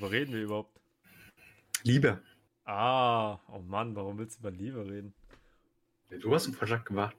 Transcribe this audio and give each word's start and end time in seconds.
Worüber 0.00 0.12
reden 0.16 0.32
wir 0.32 0.42
überhaupt? 0.44 0.80
Liebe. 1.82 2.22
Ah, 2.64 3.34
oh 3.48 3.58
Mann, 3.58 3.94
warum 3.94 4.16
willst 4.16 4.38
du 4.38 4.40
über 4.40 4.50
Liebe 4.50 4.82
reden? 4.82 5.12
Du 6.08 6.34
hast 6.34 6.46
einen 6.46 6.54
Vorschlag 6.54 6.84
gemacht. 6.86 7.14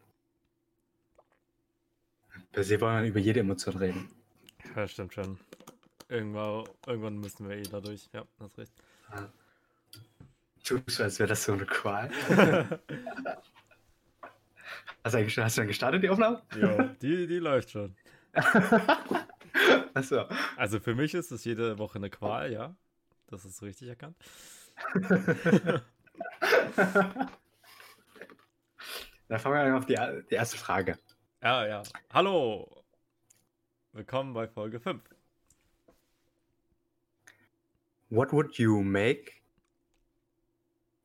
Per 2.52 2.64
se 2.64 2.82
wollen 2.82 3.04
wir 3.04 3.10
über 3.10 3.20
jede 3.20 3.42
Emotion 3.42 3.78
reden. 3.78 4.10
Ja, 4.76 4.88
stimmt 4.88 5.14
schon. 5.14 5.38
Irgendwann, 6.10 6.64
irgendwann 6.88 7.20
müssen 7.20 7.48
wir 7.48 7.56
eh 7.58 7.62
dadurch. 7.62 8.10
Ja, 8.14 8.26
hast 8.40 8.58
recht. 8.58 8.74
Tust 10.64 10.98
du, 11.00 11.04
als 11.04 11.20
wäre 11.20 11.30
das 11.30 11.44
so 11.44 11.54
eine 11.54 11.68
Qual. 11.68 12.10
hast, 15.04 15.14
du 15.16 15.30
schon- 15.30 15.44
hast 15.44 15.58
du 15.58 15.62
dann 15.62 15.68
gestartet, 15.68 16.02
die 16.02 16.10
Aufnahme? 16.10 16.42
Ja, 16.60 16.84
die, 17.02 17.28
die 17.28 17.38
läuft 17.38 17.70
schon. 17.70 17.96
Achso. 19.94 20.26
Also 20.56 20.80
für 20.80 20.96
mich 20.96 21.14
ist 21.14 21.32
es 21.32 21.44
jede 21.44 21.78
Woche 21.78 21.98
eine 21.98 22.10
Qual, 22.10 22.52
ja. 22.52 22.76
Das 23.32 23.46
ist 23.46 23.62
richtig 23.62 23.88
erkannt. 23.88 24.18
Dann 29.30 29.40
fangen 29.40 29.56
wir 29.56 29.62
an 29.62 29.74
auf 29.76 29.86
die, 29.86 29.96
die 30.30 30.36
erste 30.36 30.58
Frage. 30.58 31.00
Ja, 31.42 31.66
ja. 31.66 31.84
Hallo. 32.12 32.84
Willkommen 33.94 34.34
bei 34.34 34.50
Folge 34.50 34.82
5. 34.82 35.02
What 38.10 38.34
would 38.34 38.58
you 38.58 38.82
make 38.82 39.32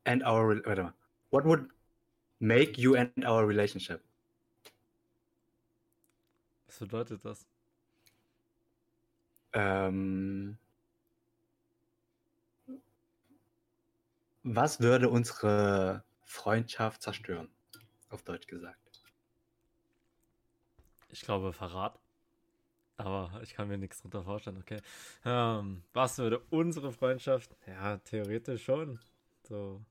and 0.05 0.25
our 0.25 0.61
warte 0.67 0.83
mal. 0.83 0.95
What 1.31 1.45
would 1.45 1.69
make 2.41 2.77
you 2.81 2.97
and 2.97 3.25
our 3.25 3.47
relationship? 3.47 4.03
Was 6.67 6.81
bedeutet 6.81 7.25
das? 7.25 7.47
Ähm, 9.53 10.59
was 14.47 14.81
würde 14.81 15.11
unsere 15.11 16.05
Freundschaft 16.25 17.03
zerstören? 17.03 17.49
Auf 18.09 18.23
Deutsch 18.23 18.47
gesagt. 18.47 18.79
Ich 21.09 21.23
glaube 21.23 21.53
Verrat. 21.53 21.99
Aber 22.97 23.41
ich 23.43 23.55
kann 23.55 23.69
mir 23.69 23.77
nichts 23.77 24.01
drunter 24.01 24.23
vorstellen, 24.23 24.57
okay. 24.59 24.81
Ähm, 25.25 25.83
was 25.93 26.17
würde 26.19 26.39
unsere 26.51 26.93
Freundschaft? 26.93 27.55
Ja, 27.67 27.99
theoretisch 27.99 28.65
schon. 28.65 28.99
So. 29.43 29.85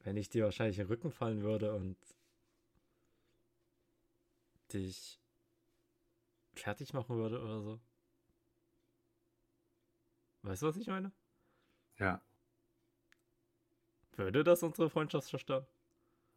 Wenn 0.00 0.16
ich 0.16 0.28
dir 0.30 0.44
wahrscheinlich 0.44 0.78
in 0.78 0.84
den 0.84 0.88
Rücken 0.90 1.12
fallen 1.12 1.42
würde 1.42 1.74
und 1.74 1.96
dich 4.72 5.20
fertig 6.54 6.92
machen 6.92 7.16
würde 7.16 7.40
oder 7.40 7.60
so. 7.60 7.80
Weißt 10.42 10.62
du, 10.62 10.66
was 10.66 10.76
ich 10.76 10.88
meine? 10.88 11.12
Ja. 11.98 12.20
Würde 14.16 14.44
das 14.44 14.62
unsere 14.62 14.90
Freundschaft 14.90 15.28
zerstören? 15.28 15.66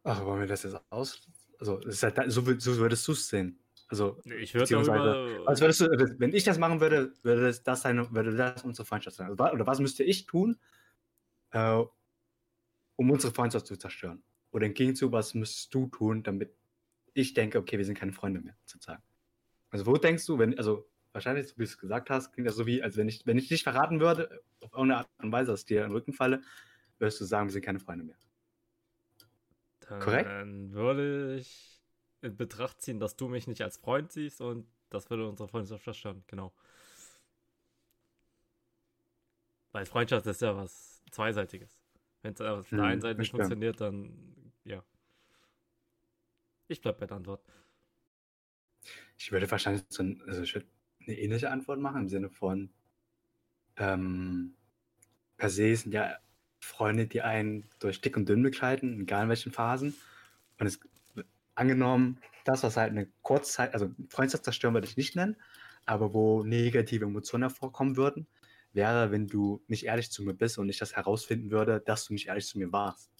Ach, 0.04 0.24
wollen 0.24 0.40
wir 0.40 0.46
das 0.46 0.62
jetzt 0.62 0.76
aus? 0.90 1.28
Also, 1.60 1.80
halt, 1.80 2.18
da- 2.18 2.30
so, 2.30 2.42
so 2.58 2.76
würdest 2.78 3.06
du 3.08 3.12
es 3.12 3.28
sehen. 3.28 3.58
Also, 3.88 4.20
Ich 4.24 4.54
würde 4.54 4.66
darüber. 4.68 5.46
als 5.46 5.60
würdest 5.60 5.80
du, 5.80 5.86
wenn 6.18 6.34
ich 6.34 6.44
das 6.44 6.58
machen 6.58 6.80
würde, 6.80 7.14
würde 7.22 7.42
das, 7.42 7.62
das 7.62 7.82
sein, 7.82 8.14
würde 8.14 8.36
das 8.36 8.62
unsere 8.62 8.86
Freundschaft 8.86 9.16
sein. 9.16 9.28
Also, 9.28 9.42
oder 9.42 9.66
was 9.66 9.80
müsste 9.80 10.04
ich 10.04 10.26
tun, 10.26 10.58
äh, 11.52 11.82
um 12.96 13.10
unsere 13.10 13.32
Freundschaft 13.32 13.66
zu 13.66 13.76
zerstören? 13.76 14.22
Oder 14.50 14.66
im 14.66 14.74
Gegenzug, 14.74 15.12
was 15.12 15.34
müsstest 15.34 15.74
du 15.74 15.86
tun, 15.88 16.22
damit 16.22 16.54
ich 17.14 17.34
denke, 17.34 17.58
okay, 17.58 17.78
wir 17.78 17.84
sind 17.84 17.98
keine 17.98 18.12
Freunde 18.12 18.40
mehr, 18.40 18.56
sozusagen. 18.64 19.02
Also, 19.70 19.86
wo 19.86 19.96
denkst 19.96 20.26
du, 20.26 20.38
wenn, 20.38 20.56
also, 20.58 20.88
wahrscheinlich, 21.12 21.48
so 21.48 21.54
wie 21.56 21.64
du 21.64 21.64
es 21.64 21.78
gesagt 21.78 22.10
hast, 22.10 22.32
klingt 22.32 22.48
das 22.48 22.56
so 22.56 22.66
wie, 22.66 22.82
als 22.82 22.96
wenn 22.96 23.08
ich, 23.08 23.26
wenn 23.26 23.38
ich 23.38 23.48
dich 23.48 23.62
verraten 23.62 24.00
würde, 24.00 24.42
auf 24.60 24.72
irgendeine 24.72 24.98
Art 25.00 25.08
und 25.22 25.32
Weise, 25.32 25.50
dass 25.50 25.60
ich 25.60 25.66
dir 25.66 25.82
in 25.82 25.88
den 25.90 25.92
Rücken 25.92 26.12
falle, 26.12 26.42
würdest 26.98 27.20
du 27.20 27.24
sagen, 27.24 27.48
wir 27.48 27.52
sind 27.52 27.64
keine 27.64 27.80
Freunde 27.80 28.04
mehr. 28.04 28.16
korrekt? 29.98 30.30
Dann 30.30 30.72
würde 30.72 31.36
ich 31.36 31.82
in 32.22 32.36
Betracht 32.36 32.82
ziehen, 32.82 33.00
dass 33.00 33.16
du 33.16 33.28
mich 33.28 33.46
nicht 33.46 33.62
als 33.62 33.76
Freund 33.78 34.12
siehst 34.12 34.40
und 34.40 34.66
das 34.90 35.08
würde 35.10 35.28
unsere 35.28 35.48
Freundschaft 35.48 35.84
zerstören, 35.84 36.24
genau. 36.26 36.52
Weil 39.72 39.86
Freundschaft 39.86 40.26
ist 40.26 40.40
ja 40.42 40.56
was 40.56 41.02
Zweiseitiges. 41.10 41.82
Wenn 42.22 42.34
es 42.34 42.40
auf 42.40 42.72
der 42.72 42.84
Hm, 42.84 42.84
einen 42.84 43.00
Seite 43.00 43.18
nicht 43.20 43.30
funktioniert, 43.30 43.80
dann 43.80 44.52
ja. 44.64 44.82
Ich 46.68 46.80
bleib 46.80 46.98
bei 46.98 47.06
der 47.06 47.16
Antwort. 47.18 47.42
Ich 49.18 49.32
würde 49.32 49.50
wahrscheinlich 49.50 49.84
so 49.88 50.02
ein, 50.02 50.22
also 50.26 50.42
ich 50.42 50.54
würde 50.54 50.66
eine 51.06 51.18
ähnliche 51.18 51.50
Antwort 51.50 51.80
machen 51.80 52.02
im 52.02 52.08
Sinne 52.08 52.30
von 52.30 52.70
ähm, 53.76 54.54
per 55.36 55.50
se 55.50 55.74
sind 55.76 55.92
ja 55.94 56.18
Freunde, 56.60 57.06
die 57.06 57.22
einen 57.22 57.68
durch 57.78 58.00
dick 58.00 58.16
und 58.16 58.28
dünn 58.28 58.42
begleiten, 58.42 59.00
egal 59.00 59.24
in 59.24 59.28
welchen 59.28 59.52
Phasen. 59.52 59.94
Und 60.58 60.66
es 60.66 60.80
angenommen, 61.54 62.20
das, 62.44 62.62
was 62.62 62.76
halt 62.76 62.90
eine 62.90 63.08
Kurzzeit, 63.22 63.74
also 63.74 63.90
Freundschaft 64.08 64.44
zerstören 64.44 64.74
würde 64.74 64.86
ich 64.86 64.96
nicht 64.96 65.16
nennen, 65.16 65.36
aber 65.86 66.14
wo 66.14 66.42
negative 66.44 67.04
Emotionen 67.04 67.42
hervorkommen 67.42 67.96
würden, 67.96 68.26
wäre, 68.72 69.10
wenn 69.10 69.26
du 69.26 69.62
nicht 69.66 69.86
ehrlich 69.86 70.10
zu 70.10 70.22
mir 70.22 70.34
bist 70.34 70.58
und 70.58 70.68
ich 70.68 70.78
das 70.78 70.96
herausfinden 70.96 71.50
würde, 71.50 71.80
dass 71.80 72.04
du 72.06 72.12
nicht 72.12 72.28
ehrlich 72.28 72.46
zu 72.46 72.58
mir 72.58 72.72
warst. 72.72 73.10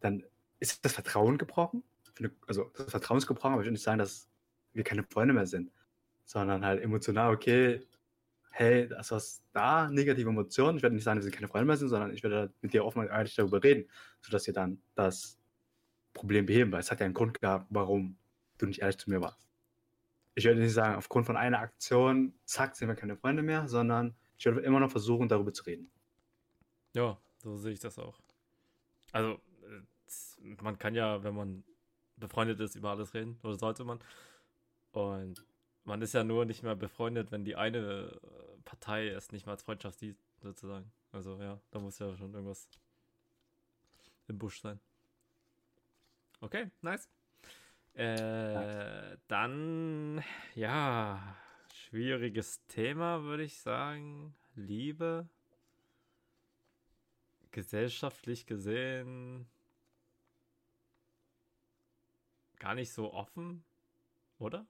Dann 0.00 0.24
ist 0.60 0.84
das 0.84 0.92
Vertrauen 0.92 1.38
gebrochen. 1.38 1.82
Also 2.46 2.70
das 2.76 2.90
Vertrauen 2.90 3.18
ist 3.18 3.26
gebrochen, 3.26 3.52
aber 3.52 3.62
ich 3.62 3.66
würde 3.66 3.72
nicht 3.72 3.82
sagen, 3.82 3.98
dass 3.98 4.28
wir 4.72 4.84
keine 4.84 5.04
Freunde 5.04 5.34
mehr 5.34 5.46
sind, 5.46 5.70
sondern 6.24 6.64
halt 6.64 6.82
emotional, 6.82 7.32
okay, 7.32 7.80
hey, 8.58 8.88
das 8.88 9.12
was 9.12 9.40
da, 9.52 9.88
negative 9.88 10.28
Emotionen. 10.28 10.78
Ich 10.78 10.82
werde 10.82 10.96
nicht 10.96 11.04
sagen, 11.04 11.18
wir 11.18 11.22
sind 11.22 11.34
keine 11.34 11.46
Freunde 11.46 11.66
mehr 11.66 11.76
sind, 11.76 11.88
sondern 11.88 12.12
ich 12.12 12.24
werde 12.24 12.52
mit 12.60 12.72
dir 12.72 12.84
offen 12.84 12.98
und 12.98 13.06
ehrlich 13.06 13.36
darüber 13.36 13.62
reden, 13.62 13.88
sodass 14.20 14.48
wir 14.48 14.54
dann 14.54 14.82
das 14.96 15.38
Problem 16.12 16.46
beheben, 16.46 16.72
weil 16.72 16.80
es 16.80 16.90
hat 16.90 16.98
ja 16.98 17.06
einen 17.06 17.14
Grund 17.14 17.40
gehabt, 17.40 17.66
warum 17.70 18.18
du 18.58 18.66
nicht 18.66 18.80
ehrlich 18.80 18.98
zu 18.98 19.10
mir 19.10 19.20
warst. 19.20 19.48
Ich 20.34 20.44
würde 20.44 20.60
nicht 20.60 20.72
sagen, 20.72 20.96
aufgrund 20.96 21.26
von 21.26 21.36
einer 21.36 21.60
Aktion, 21.60 22.34
zack, 22.46 22.74
sind 22.74 22.88
wir 22.88 22.96
keine 22.96 23.16
Freunde 23.16 23.42
mehr, 23.42 23.68
sondern 23.68 24.16
ich 24.36 24.44
würde 24.44 24.60
immer 24.60 24.80
noch 24.80 24.90
versuchen, 24.90 25.28
darüber 25.28 25.52
zu 25.52 25.62
reden. 25.62 25.88
Ja, 26.94 27.16
so 27.36 27.56
sehe 27.56 27.72
ich 27.72 27.80
das 27.80 27.96
auch. 27.96 28.18
Also, 29.12 29.40
äh, 29.62 30.62
man 30.62 30.78
kann 30.78 30.96
ja, 30.96 31.22
wenn 31.22 31.34
man 31.34 31.62
befreundet 32.16 32.58
ist, 32.58 32.74
über 32.74 32.90
alles 32.90 33.14
reden, 33.14 33.38
oder 33.44 33.54
sollte 33.54 33.84
man. 33.84 34.00
Und 34.90 35.44
man 35.84 36.02
ist 36.02 36.14
ja 36.14 36.24
nur 36.24 36.44
nicht 36.44 36.64
mehr 36.64 36.74
befreundet, 36.74 37.30
wenn 37.30 37.44
die 37.44 37.54
eine 37.54 38.18
äh, 38.22 38.47
Partei 38.68 39.08
es 39.08 39.32
nicht 39.32 39.46
mehr 39.46 39.54
als 39.54 39.62
Freundschaft 39.62 39.98
sieht, 39.98 40.18
sozusagen. 40.42 40.92
Also 41.10 41.40
ja, 41.40 41.58
da 41.70 41.78
muss 41.78 41.98
ja 41.98 42.14
schon 42.18 42.34
irgendwas 42.34 42.68
im 44.26 44.36
Busch 44.38 44.60
sein. 44.60 44.78
Okay, 46.42 46.70
nice. 46.82 47.08
Äh, 47.94 49.16
dann, 49.26 50.22
ja, 50.54 51.34
schwieriges 51.72 52.62
Thema, 52.66 53.22
würde 53.22 53.44
ich 53.44 53.58
sagen. 53.58 54.34
Liebe 54.54 55.26
gesellschaftlich 57.50 58.44
gesehen 58.44 59.48
gar 62.58 62.74
nicht 62.74 62.92
so 62.92 63.14
offen, 63.14 63.64
oder? 64.38 64.66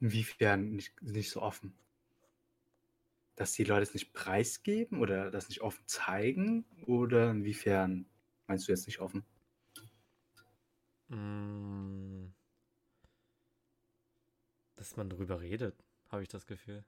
Inwiefern 0.00 0.72
nicht, 0.72 1.00
nicht 1.02 1.30
so 1.30 1.42
offen? 1.42 1.74
Dass 3.36 3.52
die 3.52 3.64
Leute 3.64 3.82
es 3.82 3.94
nicht 3.94 4.12
preisgeben 4.12 5.00
oder 5.00 5.30
das 5.30 5.48
nicht 5.48 5.62
offen 5.62 5.86
zeigen? 5.86 6.64
Oder 6.86 7.30
inwiefern 7.30 8.06
meinst 8.46 8.68
du 8.68 8.72
jetzt 8.72 8.86
nicht 8.86 9.00
offen? 9.00 9.24
Mm, 11.10 12.30
Dass 14.80 14.96
man 14.96 15.10
darüber 15.10 15.42
redet, 15.42 15.84
habe 16.08 16.22
ich 16.22 16.28
das 16.28 16.46
Gefühl. 16.46 16.84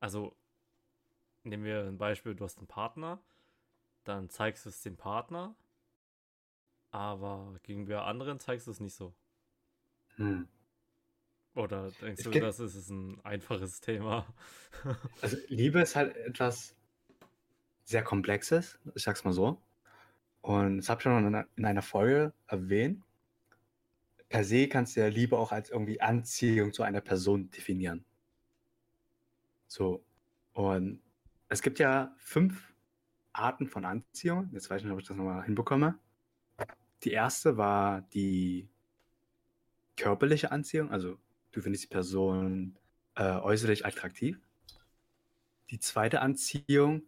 Also, 0.00 0.36
nehmen 1.44 1.64
wir 1.64 1.84
ein 1.86 1.96
Beispiel, 1.96 2.34
du 2.34 2.44
hast 2.44 2.58
einen 2.58 2.66
Partner, 2.66 3.22
dann 4.04 4.30
zeigst 4.30 4.66
du 4.66 4.70
es 4.70 4.82
dem 4.82 4.96
Partner, 4.96 5.56
aber 6.90 7.60
gegenüber 7.62 8.06
anderen 8.06 8.40
zeigst 8.40 8.66
du 8.66 8.72
es 8.72 8.80
nicht 8.80 8.94
so. 8.94 9.14
Hm. 10.16 10.48
Oder 11.54 11.90
denkst 12.02 12.24
Es 12.26 12.30
du, 12.30 12.38
das 12.38 12.60
ist 12.60 12.90
ein 12.90 13.18
einfaches 13.24 13.80
Thema? 13.80 14.26
Also 15.22 15.38
Liebe 15.48 15.80
ist 15.80 15.96
halt 15.96 16.14
etwas 16.16 16.76
sehr 17.84 18.02
Komplexes, 18.02 18.78
ich 18.94 19.02
sag's 19.02 19.24
mal 19.24 19.32
so. 19.32 19.62
Und 20.42 20.76
das 20.78 20.90
habe 20.90 20.98
ich 20.98 21.02
schon 21.02 21.18
in 21.18 21.34
einer, 21.34 21.46
in 21.56 21.64
einer 21.64 21.82
Folge 21.82 22.34
erwähnt. 22.46 23.02
Per 24.28 24.44
se 24.44 24.68
kannst 24.68 24.96
du 24.96 25.00
ja 25.00 25.06
Liebe 25.06 25.38
auch 25.38 25.50
als 25.50 25.70
irgendwie 25.70 26.00
Anziehung 26.00 26.72
zu 26.72 26.82
einer 26.82 27.00
Person 27.00 27.50
definieren. 27.50 28.04
So. 29.66 30.04
Und 30.52 31.00
es 31.48 31.62
gibt 31.62 31.78
ja 31.78 32.14
fünf 32.18 32.74
Arten 33.32 33.66
von 33.66 33.84
Anziehung. 33.84 34.50
Jetzt 34.52 34.68
weiß 34.68 34.80
ich 34.80 34.84
nicht, 34.84 34.92
ob 34.92 35.00
ich 35.00 35.08
das 35.08 35.16
nochmal 35.16 35.44
hinbekomme. 35.44 35.98
Die 37.02 37.12
erste 37.12 37.56
war 37.56 38.02
die 38.02 38.68
körperliche 39.96 40.52
Anziehung, 40.52 40.90
also 40.90 41.18
du 41.52 41.60
findest 41.60 41.84
die 41.84 41.88
Person 41.88 42.76
äh, 43.14 43.38
äußerlich 43.38 43.86
attraktiv. 43.86 44.38
Die 45.70 45.80
zweite 45.80 46.20
Anziehung 46.20 47.02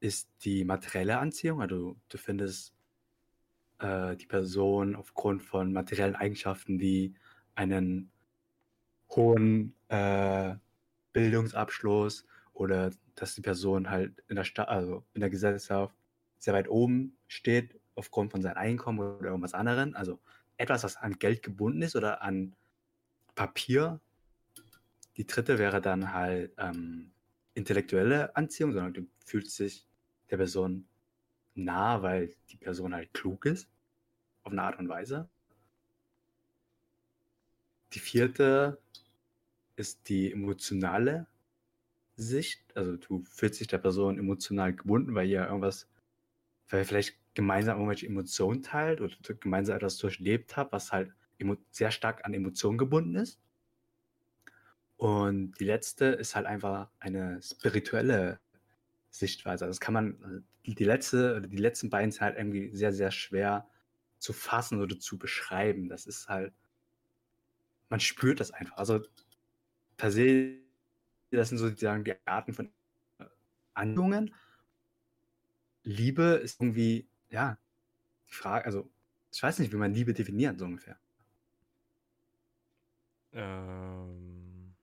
ist 0.00 0.28
die 0.44 0.64
materielle 0.64 1.18
Anziehung, 1.18 1.62
also 1.62 1.96
du 2.08 2.18
findest 2.18 2.74
äh, 3.78 4.16
die 4.16 4.26
Person 4.26 4.96
aufgrund 4.96 5.42
von 5.42 5.72
materiellen 5.72 6.16
Eigenschaften 6.16 6.80
wie 6.80 7.14
einen 7.54 8.10
hohen 9.10 9.74
äh, 9.88 10.54
Bildungsabschluss 11.12 12.26
oder 12.52 12.90
dass 13.14 13.34
die 13.34 13.40
Person 13.40 13.90
halt 13.90 14.22
in 14.28 14.36
der 14.36 14.44
Stadt, 14.44 14.68
also 14.68 15.04
in 15.14 15.20
der 15.20 15.30
Gesellschaft 15.30 15.94
sehr 16.38 16.54
weit 16.54 16.68
oben 16.68 17.16
steht 17.26 17.80
aufgrund 17.94 18.32
von 18.32 18.42
seinem 18.42 18.56
Einkommen 18.56 18.98
oder 18.98 19.28
irgendwas 19.28 19.54
anderem. 19.54 19.94
Also 19.94 20.18
etwas, 20.56 20.84
was 20.84 20.96
an 20.96 21.18
Geld 21.18 21.42
gebunden 21.42 21.82
ist 21.82 21.96
oder 21.96 22.22
an 22.22 22.54
Papier. 23.34 24.00
Die 25.16 25.26
dritte 25.26 25.58
wäre 25.58 25.80
dann 25.80 26.12
halt 26.12 26.52
ähm, 26.58 27.12
intellektuelle 27.54 28.34
Anziehung, 28.36 28.72
sondern 28.72 28.94
du 28.94 29.06
fühlst 29.24 29.58
dich 29.58 29.86
der 30.30 30.36
Person 30.36 30.86
nah, 31.54 32.02
weil 32.02 32.34
die 32.50 32.56
Person 32.56 32.94
halt 32.94 33.12
klug 33.14 33.46
ist, 33.46 33.68
auf 34.42 34.52
eine 34.52 34.62
Art 34.62 34.78
und 34.78 34.88
Weise. 34.88 35.28
Die 37.92 38.00
vierte 38.00 38.80
ist 39.76 40.08
die 40.08 40.32
emotionale 40.32 41.26
Sicht. 42.16 42.60
Also 42.76 42.96
du 42.96 43.24
fühlst 43.24 43.60
dich 43.60 43.68
der 43.68 43.78
Person 43.78 44.18
emotional 44.18 44.74
gebunden, 44.74 45.14
weil 45.14 45.28
ihr 45.28 45.46
irgendwas, 45.46 45.88
weil 46.68 46.84
vielleicht 46.84 47.16
gemeinsam 47.34 47.76
irgendwelche 47.76 48.06
Emotionen 48.06 48.62
teilt 48.62 49.00
oder 49.00 49.14
gemeinsam 49.40 49.76
etwas 49.76 49.98
durchlebt 49.98 50.56
habt, 50.56 50.72
was 50.72 50.92
halt 50.92 51.12
sehr 51.70 51.90
stark 51.90 52.24
an 52.24 52.32
Emotionen 52.32 52.78
gebunden 52.78 53.16
ist. 53.16 53.40
Und 54.96 55.52
die 55.58 55.64
letzte 55.64 56.06
ist 56.06 56.36
halt 56.36 56.46
einfach 56.46 56.88
eine 57.00 57.42
spirituelle 57.42 58.40
Sichtweise. 59.10 59.66
Das 59.66 59.80
kann 59.80 59.94
man, 59.94 60.44
die 60.64 60.84
letzte 60.84 61.36
oder 61.36 61.46
die 61.48 61.56
letzten 61.56 61.90
beiden 61.90 62.10
sind 62.12 62.22
halt 62.22 62.36
irgendwie 62.38 62.74
sehr, 62.74 62.92
sehr 62.92 63.10
schwer 63.10 63.68
zu 64.18 64.32
fassen 64.32 64.80
oder 64.80 64.98
zu 64.98 65.18
beschreiben. 65.18 65.88
Das 65.88 66.06
ist 66.06 66.28
halt, 66.28 66.54
man 67.90 68.00
spürt 68.00 68.40
das 68.40 68.52
einfach. 68.52 68.76
Also 68.76 69.00
per 69.96 70.10
se, 70.10 70.60
das 71.30 71.50
sind 71.50 71.58
sozusagen 71.58 72.04
die 72.04 72.14
Arten 72.24 72.54
von 72.54 72.72
Handlungen. 73.74 74.34
Liebe 75.82 76.40
ist 76.42 76.60
irgendwie, 76.60 77.08
ja, 77.30 77.58
die 78.28 78.34
Frage, 78.34 78.64
also 78.66 78.90
ich 79.32 79.42
weiß 79.42 79.58
nicht, 79.58 79.72
wie 79.72 79.76
man 79.76 79.92
Liebe 79.92 80.14
definiert, 80.14 80.58
so 80.58 80.64
ungefähr. 80.64 80.98
Ähm. 83.32 84.74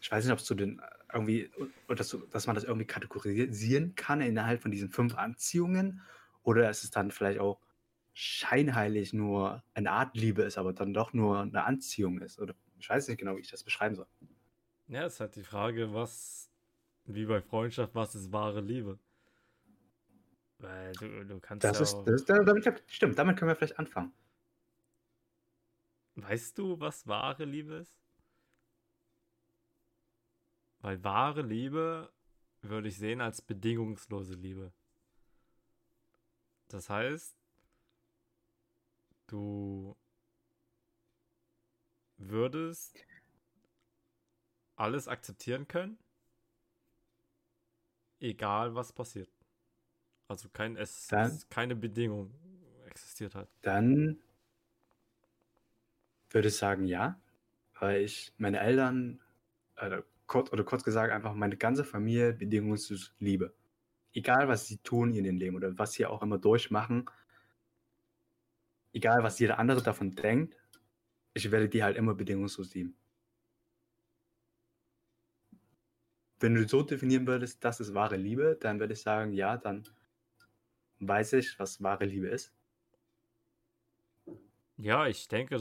Ich 0.00 0.10
weiß 0.10 0.24
nicht, 0.24 0.32
ob 0.32 0.44
du 0.44 0.54
den 0.54 0.82
irgendwie, 1.12 1.50
oder 1.86 1.96
dass, 1.96 2.16
dass 2.30 2.46
man 2.46 2.54
das 2.56 2.64
irgendwie 2.64 2.86
kategorisieren 2.86 3.94
kann 3.94 4.20
innerhalb 4.20 4.60
von 4.60 4.70
diesen 4.72 4.90
fünf 4.90 5.14
Anziehungen, 5.14 6.02
oder 6.42 6.68
ist 6.68 6.82
es 6.82 6.90
dann 6.90 7.10
vielleicht 7.12 7.38
auch 7.38 7.60
scheinheilig 8.12 9.12
nur 9.12 9.62
eine 9.74 9.92
Art 9.92 10.16
Liebe 10.16 10.42
ist, 10.42 10.58
aber 10.58 10.72
dann 10.72 10.92
doch 10.92 11.12
nur 11.12 11.40
eine 11.40 11.64
Anziehung 11.64 12.18
ist. 12.20 12.38
Oder 12.38 12.54
ich 12.78 12.88
weiß 12.88 13.08
nicht 13.08 13.18
genau, 13.18 13.36
wie 13.36 13.40
ich 13.40 13.50
das 13.50 13.62
beschreiben 13.62 13.94
soll. 13.94 14.06
Ja, 14.88 15.06
es 15.06 15.14
ist 15.14 15.20
halt 15.20 15.36
die 15.36 15.44
Frage, 15.44 15.94
was, 15.94 16.50
wie 17.04 17.24
bei 17.24 17.40
Freundschaft, 17.40 17.94
was 17.94 18.14
ist 18.14 18.32
wahre 18.32 18.60
Liebe? 18.60 18.98
Weil 20.62 20.92
du, 20.92 21.24
du 21.24 21.40
kannst 21.40 21.64
das 21.64 21.78
ja 21.78 21.82
ist, 21.82 21.94
das 22.06 22.20
ist, 22.20 22.28
damit, 22.28 22.82
stimmt, 22.86 23.18
damit 23.18 23.36
können 23.36 23.48
wir 23.48 23.56
vielleicht 23.56 23.80
anfangen. 23.80 24.12
Weißt 26.14 26.56
du, 26.56 26.78
was 26.78 27.06
wahre 27.08 27.44
Liebe 27.44 27.74
ist? 27.74 27.96
Weil 30.78 31.02
wahre 31.02 31.42
Liebe 31.42 32.12
würde 32.60 32.88
ich 32.88 32.96
sehen 32.96 33.20
als 33.20 33.42
bedingungslose 33.42 34.34
Liebe. 34.34 34.72
Das 36.68 36.88
heißt, 36.88 37.36
du 39.26 39.96
würdest 42.18 43.04
alles 44.76 45.08
akzeptieren 45.08 45.66
können, 45.66 45.98
egal 48.20 48.76
was 48.76 48.92
passiert. 48.92 49.31
Also 50.32 50.48
kein, 50.48 50.76
es, 50.76 51.08
dann, 51.08 51.38
keine 51.50 51.76
Bedingung 51.76 52.32
existiert 52.86 53.34
hat. 53.34 53.50
Dann 53.60 54.18
würde 56.30 56.48
ich 56.48 56.56
sagen, 56.56 56.86
ja, 56.86 57.20
weil 57.78 58.00
ich 58.00 58.32
meine 58.38 58.60
Eltern, 58.60 59.20
äh, 59.76 60.00
kurz, 60.26 60.50
oder 60.50 60.64
kurz 60.64 60.84
gesagt, 60.84 61.12
einfach 61.12 61.34
meine 61.34 61.58
ganze 61.58 61.84
Familie 61.84 62.32
bedingungslos 62.32 63.12
liebe. 63.18 63.52
Egal, 64.14 64.48
was 64.48 64.66
sie 64.66 64.78
tun 64.78 65.14
in 65.14 65.26
ihrem 65.26 65.36
Leben 65.36 65.56
oder 65.56 65.76
was 65.78 65.92
sie 65.92 66.06
auch 66.06 66.22
immer 66.22 66.38
durchmachen, 66.38 67.04
egal, 68.94 69.22
was 69.22 69.38
jeder 69.38 69.58
andere 69.58 69.82
davon 69.82 70.14
denkt, 70.14 70.56
ich 71.34 71.50
werde 71.50 71.68
die 71.68 71.84
halt 71.84 71.98
immer 71.98 72.14
bedingungslos 72.14 72.72
lieben. 72.72 72.96
Wenn 76.40 76.54
du 76.54 76.66
so 76.66 76.82
definieren 76.82 77.26
würdest, 77.26 77.62
das 77.62 77.80
ist 77.80 77.92
wahre 77.92 78.16
Liebe, 78.16 78.56
dann 78.58 78.80
würde 78.80 78.94
ich 78.94 79.02
sagen, 79.02 79.34
ja, 79.34 79.58
dann 79.58 79.84
weiß 81.06 81.34
ich, 81.34 81.58
was 81.58 81.82
wahre 81.82 82.04
Liebe 82.04 82.28
ist. 82.28 82.52
Ja, 84.76 85.06
ich 85.06 85.28
denke, 85.28 85.58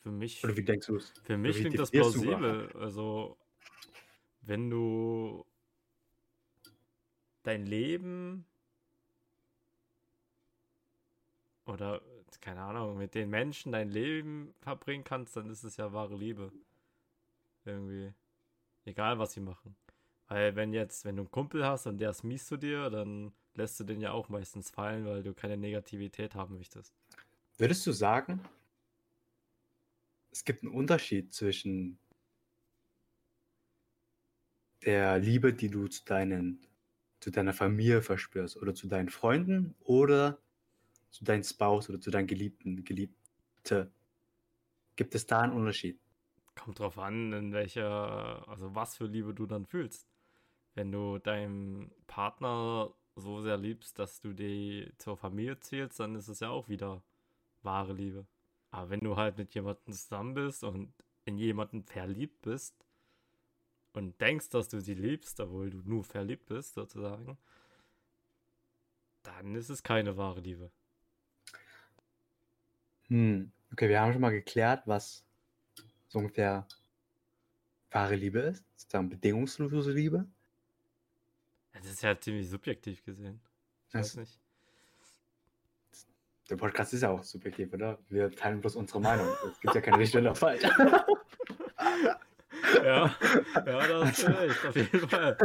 für 0.00 0.10
mich. 0.10 0.44
Oder 0.44 0.56
wie 0.56 0.64
denkst 0.64 0.86
du 0.86 0.96
es? 0.96 1.12
Für 1.22 1.36
mich 1.36 1.56
klingt 1.56 1.78
das 1.78 1.90
plausibel. 1.90 2.70
Also, 2.76 3.38
wenn 4.42 4.70
du 4.70 5.44
dein 7.42 7.66
Leben 7.66 8.46
oder 11.66 12.02
keine 12.40 12.60
Ahnung, 12.60 12.98
mit 12.98 13.14
den 13.14 13.30
Menschen 13.30 13.72
dein 13.72 13.88
Leben 13.88 14.54
verbringen 14.60 15.04
kannst, 15.04 15.36
dann 15.36 15.48
ist 15.48 15.64
es 15.64 15.76
ja 15.76 15.92
wahre 15.92 16.14
Liebe. 16.14 16.52
Irgendwie. 17.64 18.12
Egal, 18.84 19.18
was 19.18 19.32
sie 19.32 19.40
machen. 19.40 19.74
Weil 20.28 20.54
wenn 20.56 20.72
jetzt, 20.72 21.04
wenn 21.04 21.16
du 21.16 21.22
einen 21.22 21.30
Kumpel 21.30 21.64
hast 21.64 21.86
und 21.86 21.98
der 21.98 22.10
ist 22.10 22.22
mies 22.22 22.46
zu 22.46 22.58
dir, 22.58 22.90
dann 22.90 23.32
lässt 23.56 23.78
du 23.80 23.84
den 23.84 24.00
ja 24.00 24.12
auch 24.12 24.28
meistens 24.28 24.70
fallen, 24.70 25.04
weil 25.06 25.22
du 25.22 25.34
keine 25.34 25.56
Negativität 25.56 26.34
haben 26.34 26.56
möchtest. 26.56 26.94
Würdest 27.56 27.86
du 27.86 27.92
sagen, 27.92 28.40
es 30.32 30.44
gibt 30.44 30.62
einen 30.62 30.72
Unterschied 30.72 31.32
zwischen 31.32 31.98
der 34.84 35.18
Liebe, 35.18 35.54
die 35.54 35.70
du 35.70 35.86
zu 35.86 36.04
deinen, 36.04 36.60
zu 37.20 37.30
deiner 37.30 37.52
Familie 37.52 38.02
verspürst 38.02 38.56
oder 38.56 38.74
zu 38.74 38.88
deinen 38.88 39.08
Freunden 39.08 39.74
oder 39.80 40.38
zu 41.10 41.24
deinem 41.24 41.44
Spouse 41.44 41.88
oder 41.88 42.00
zu 42.00 42.10
deinen 42.10 42.26
Geliebten, 42.26 42.84
Geliebte? 42.84 43.90
Gibt 44.96 45.14
es 45.14 45.26
da 45.26 45.40
einen 45.40 45.52
Unterschied? 45.52 45.98
Kommt 46.56 46.80
drauf 46.80 46.98
an, 46.98 47.32
in 47.32 47.52
welcher, 47.52 48.46
also 48.48 48.74
was 48.74 48.96
für 48.96 49.06
Liebe 49.06 49.34
du 49.34 49.46
dann 49.46 49.66
fühlst. 49.66 50.08
Wenn 50.74 50.90
du 50.90 51.18
deinem 51.18 51.90
Partner 52.06 52.92
so 53.16 53.40
sehr 53.40 53.56
liebst, 53.56 53.98
dass 53.98 54.20
du 54.20 54.32
die 54.32 54.92
zur 54.98 55.16
Familie 55.16 55.58
zählst, 55.60 56.00
dann 56.00 56.14
ist 56.14 56.28
es 56.28 56.40
ja 56.40 56.50
auch 56.50 56.68
wieder 56.68 57.02
wahre 57.62 57.92
Liebe. 57.92 58.26
Aber 58.70 58.90
wenn 58.90 59.00
du 59.00 59.16
halt 59.16 59.38
mit 59.38 59.54
jemandem 59.54 59.92
zusammen 59.92 60.34
bist 60.34 60.64
und 60.64 60.92
in 61.24 61.38
jemanden 61.38 61.82
verliebt 61.84 62.42
bist 62.42 62.74
und 63.92 64.20
denkst, 64.20 64.48
dass 64.50 64.68
du 64.68 64.80
sie 64.80 64.94
liebst, 64.94 65.38
obwohl 65.40 65.70
du 65.70 65.78
nur 65.84 66.04
verliebt 66.04 66.46
bist, 66.46 66.74
sozusagen, 66.74 67.38
dann 69.22 69.54
ist 69.54 69.70
es 69.70 69.82
keine 69.82 70.16
wahre 70.16 70.40
Liebe. 70.40 70.70
Hm. 73.08 73.52
Okay, 73.72 73.88
wir 73.88 74.00
haben 74.00 74.12
schon 74.12 74.20
mal 74.20 74.30
geklärt, 74.30 74.82
was 74.86 75.24
so 76.08 76.18
ungefähr 76.18 76.66
wahre 77.90 78.16
Liebe 78.16 78.40
ist, 78.40 78.64
sozusagen 78.76 79.08
bedingungslose 79.08 79.92
Liebe. 79.92 80.26
Das 81.74 81.86
ist 81.86 82.02
ja 82.02 82.18
ziemlich 82.18 82.48
subjektiv 82.48 83.04
gesehen. 83.04 83.40
Ich 83.88 83.94
weiß 83.94 84.16
nicht. 84.16 84.40
Der 86.50 86.56
Podcast 86.56 86.92
ist 86.94 87.02
ja 87.02 87.10
auch 87.10 87.22
subjektiv, 87.22 87.72
oder? 87.72 87.98
Wir 88.08 88.30
teilen 88.30 88.60
bloß 88.60 88.76
unsere 88.76 89.00
Meinung. 89.00 89.26
Es 89.50 89.60
gibt 89.60 89.74
ja 89.74 89.80
keine 89.80 89.98
richtige 89.98 90.22
oder 90.22 90.34
falsch. 90.34 90.62
ja, 92.82 93.16
ja, 93.66 93.86
das 93.86 94.18
ist 94.18 94.28
recht, 94.28 94.66
auf 94.66 94.76
jeden 94.76 95.08
Fall. 95.08 95.38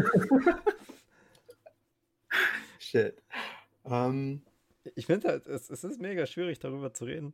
Shit. 2.79 3.21
Um, 3.83 3.93
ähm, 3.93 4.41
ich 4.95 5.05
finde 5.05 5.29
halt, 5.29 5.47
es, 5.47 5.69
es 5.69 5.83
ist 5.83 6.01
mega 6.01 6.25
schwierig, 6.25 6.59
darüber 6.59 6.93
zu 6.93 7.05
reden. 7.05 7.33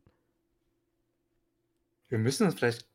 Wir 2.08 2.18
müssen 2.18 2.46
uns 2.46 2.54
vielleicht 2.54 2.88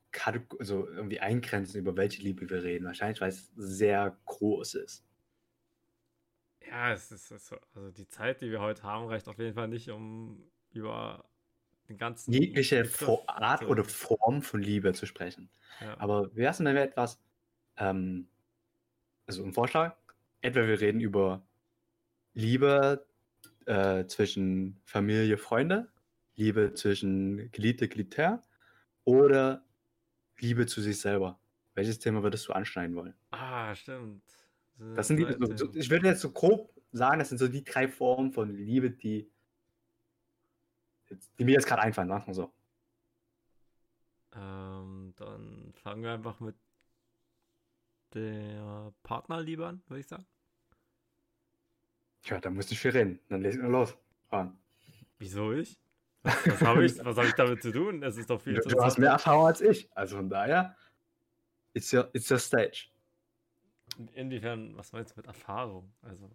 also 0.59 0.87
irgendwie 0.87 1.19
eingrenzen, 1.19 1.79
über 1.79 1.95
welche 1.95 2.21
Liebe 2.21 2.49
wir 2.49 2.63
reden. 2.63 2.85
Wahrscheinlich, 2.85 3.21
weil 3.21 3.29
es 3.29 3.51
sehr 3.55 4.17
groß 4.25 4.75
ist. 4.75 5.03
Ja, 6.71 6.93
es 6.93 7.11
ist, 7.11 7.27
so. 7.27 7.57
Also 7.75 7.91
die 7.91 8.07
Zeit, 8.07 8.39
die 8.39 8.49
wir 8.49 8.61
heute 8.61 8.83
haben, 8.83 9.07
reicht 9.07 9.27
auf 9.27 9.37
jeden 9.37 9.53
Fall 9.53 9.67
nicht, 9.67 9.89
um 9.89 10.41
über 10.71 11.25
den 11.89 11.97
ganzen. 11.97 12.31
jegliche 12.31 12.89
Art 13.27 13.63
oder 13.65 13.83
Form 13.83 14.41
von 14.41 14.61
Liebe 14.61 14.93
zu 14.93 15.05
sprechen. 15.05 15.49
Ja. 15.81 15.99
Aber 15.99 16.33
wär's 16.33 16.57
denn, 16.57 16.67
wenn 16.67 16.75
wir 16.75 16.83
etwas, 16.83 17.21
ähm, 17.75 18.29
also 19.27 19.43
ein 19.43 19.51
Vorschlag, 19.51 19.97
etwa 20.39 20.65
wir 20.65 20.79
reden 20.79 21.01
über 21.01 21.45
Liebe 22.33 23.05
äh, 23.65 24.05
zwischen 24.05 24.81
Familie, 24.85 25.37
Freunde, 25.37 25.91
Liebe 26.35 26.73
zwischen 26.73 27.51
Geliebte, 27.51 27.89
Geliebter 27.89 28.41
oder 29.03 29.65
Liebe 30.39 30.67
zu 30.67 30.79
sich 30.79 31.01
selber. 31.01 31.37
Welches 31.75 31.99
Thema 31.99 32.23
würdest 32.23 32.47
du 32.47 32.53
anschneiden 32.53 32.95
wollen? 32.95 33.15
Ah, 33.31 33.75
stimmt. 33.75 34.40
Das 34.95 35.07
sind 35.07 35.17
die, 35.17 35.57
so, 35.57 35.73
ich 35.75 35.89
würde 35.89 36.07
jetzt 36.07 36.21
so 36.21 36.31
grob 36.31 36.73
sagen, 36.91 37.19
das 37.19 37.29
sind 37.29 37.37
so 37.37 37.47
die 37.47 37.63
drei 37.63 37.87
Formen 37.87 38.31
von 38.31 38.49
Liebe, 38.49 38.89
die, 38.89 39.29
die 41.37 41.45
mir 41.45 41.53
jetzt 41.53 41.67
gerade 41.67 41.83
einfallen, 41.83 42.09
sagen 42.09 42.25
wir 42.25 42.33
so. 42.33 42.51
Ähm, 44.33 45.13
dann 45.17 45.73
fangen 45.83 46.03
wir 46.03 46.13
einfach 46.13 46.39
mit 46.39 46.55
der 48.13 48.93
Partnerliebe 49.03 49.67
an, 49.67 49.83
würde 49.87 49.99
ich 49.99 50.07
sagen. 50.07 50.25
Tja, 52.23 52.39
da 52.39 52.49
musst 52.49 52.71
du 52.71 52.75
viel 52.75 52.91
reden. 52.91 53.19
Dann 53.29 53.41
lese 53.41 53.57
ich 53.57 53.63
nur 53.63 53.71
los. 53.71 53.97
Ran. 54.31 54.57
Wieso 55.19 55.53
ich? 55.53 55.79
Was, 56.23 56.47
was 56.47 56.61
habe 56.61 56.85
ich, 56.85 57.03
was 57.03 57.17
hab 57.17 57.25
ich 57.25 57.33
damit 57.33 57.61
zu 57.61 57.71
tun? 57.71 58.03
Es 58.03 58.17
ist 58.17 58.29
doch 58.29 58.41
viel 58.41 58.55
Du, 58.55 58.69
du 58.69 58.81
hast 58.81 58.97
mehr 58.97 59.11
Erfahrung 59.11 59.47
als 59.47 59.61
ich. 59.61 59.89
Also 59.95 60.17
von 60.17 60.29
daher, 60.29 60.75
it's 61.73 61.91
your, 61.93 62.09
it's 62.13 62.29
your 62.29 62.39
stage. 62.39 62.91
Inwiefern, 64.09 64.75
was 64.77 64.91
meinst 64.93 65.15
du 65.15 65.19
mit 65.19 65.27
Erfahrung? 65.27 65.93
Also, 66.01 66.29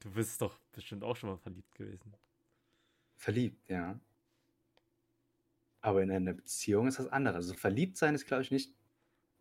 du 0.00 0.10
bist 0.10 0.40
doch 0.40 0.58
bestimmt 0.72 1.04
auch 1.04 1.16
schon 1.16 1.28
mal 1.30 1.36
verliebt 1.36 1.74
gewesen. 1.74 2.16
Verliebt, 3.16 3.68
ja. 3.68 4.00
Aber 5.80 6.02
in 6.02 6.10
einer 6.10 6.34
Beziehung 6.34 6.86
ist 6.86 6.98
das 6.98 7.08
andere. 7.08 7.36
Also 7.36 7.54
verliebt 7.54 7.96
sein 7.96 8.14
ist, 8.14 8.26
glaube 8.26 8.42
ich, 8.42 8.50
nicht 8.50 8.74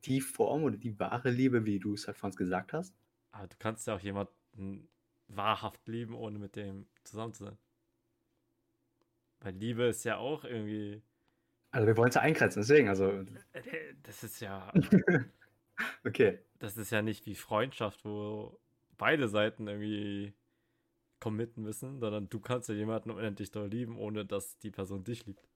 die 0.05 0.21
Form 0.21 0.63
oder 0.63 0.77
die 0.77 0.99
wahre 0.99 1.31
Liebe, 1.31 1.65
wie 1.65 1.79
du 1.79 1.93
es 1.93 2.07
halt 2.07 2.17
von 2.17 2.29
uns 2.29 2.37
gesagt 2.37 2.73
hast. 2.73 2.95
Aber 3.31 3.47
du 3.47 3.55
kannst 3.59 3.85
ja 3.87 3.95
auch 3.95 3.99
jemanden 3.99 4.89
wahrhaft 5.27 5.87
lieben, 5.87 6.15
ohne 6.15 6.39
mit 6.39 6.55
dem 6.55 6.87
zusammen 7.03 7.33
zu 7.33 7.45
sein. 7.45 7.57
Weil 9.39 9.53
Liebe 9.55 9.83
ist 9.83 10.03
ja 10.03 10.17
auch 10.17 10.43
irgendwie. 10.43 11.01
Also 11.71 11.87
wir 11.87 11.97
wollen 11.97 12.09
es 12.09 12.15
ja 12.15 12.21
eingrenzen, 12.21 12.61
deswegen, 12.61 12.87
also, 12.87 13.09
äh, 13.53 13.93
Das 14.03 14.23
ist 14.23 14.39
ja. 14.39 14.71
okay. 16.05 16.39
Das 16.59 16.77
ist 16.77 16.91
ja 16.91 17.01
nicht 17.01 17.25
wie 17.25 17.35
Freundschaft, 17.35 18.05
wo 18.05 18.59
beide 18.97 19.27
Seiten 19.27 19.67
irgendwie 19.67 20.33
committen 21.19 21.63
müssen, 21.63 21.99
sondern 21.99 22.29
du 22.29 22.39
kannst 22.39 22.69
ja 22.69 22.75
jemanden 22.75 23.11
unendlich 23.11 23.51
doll 23.51 23.67
lieben, 23.67 23.97
ohne 23.97 24.25
dass 24.25 24.57
die 24.59 24.71
Person 24.71 25.03
dich 25.03 25.25
liebt. 25.25 25.47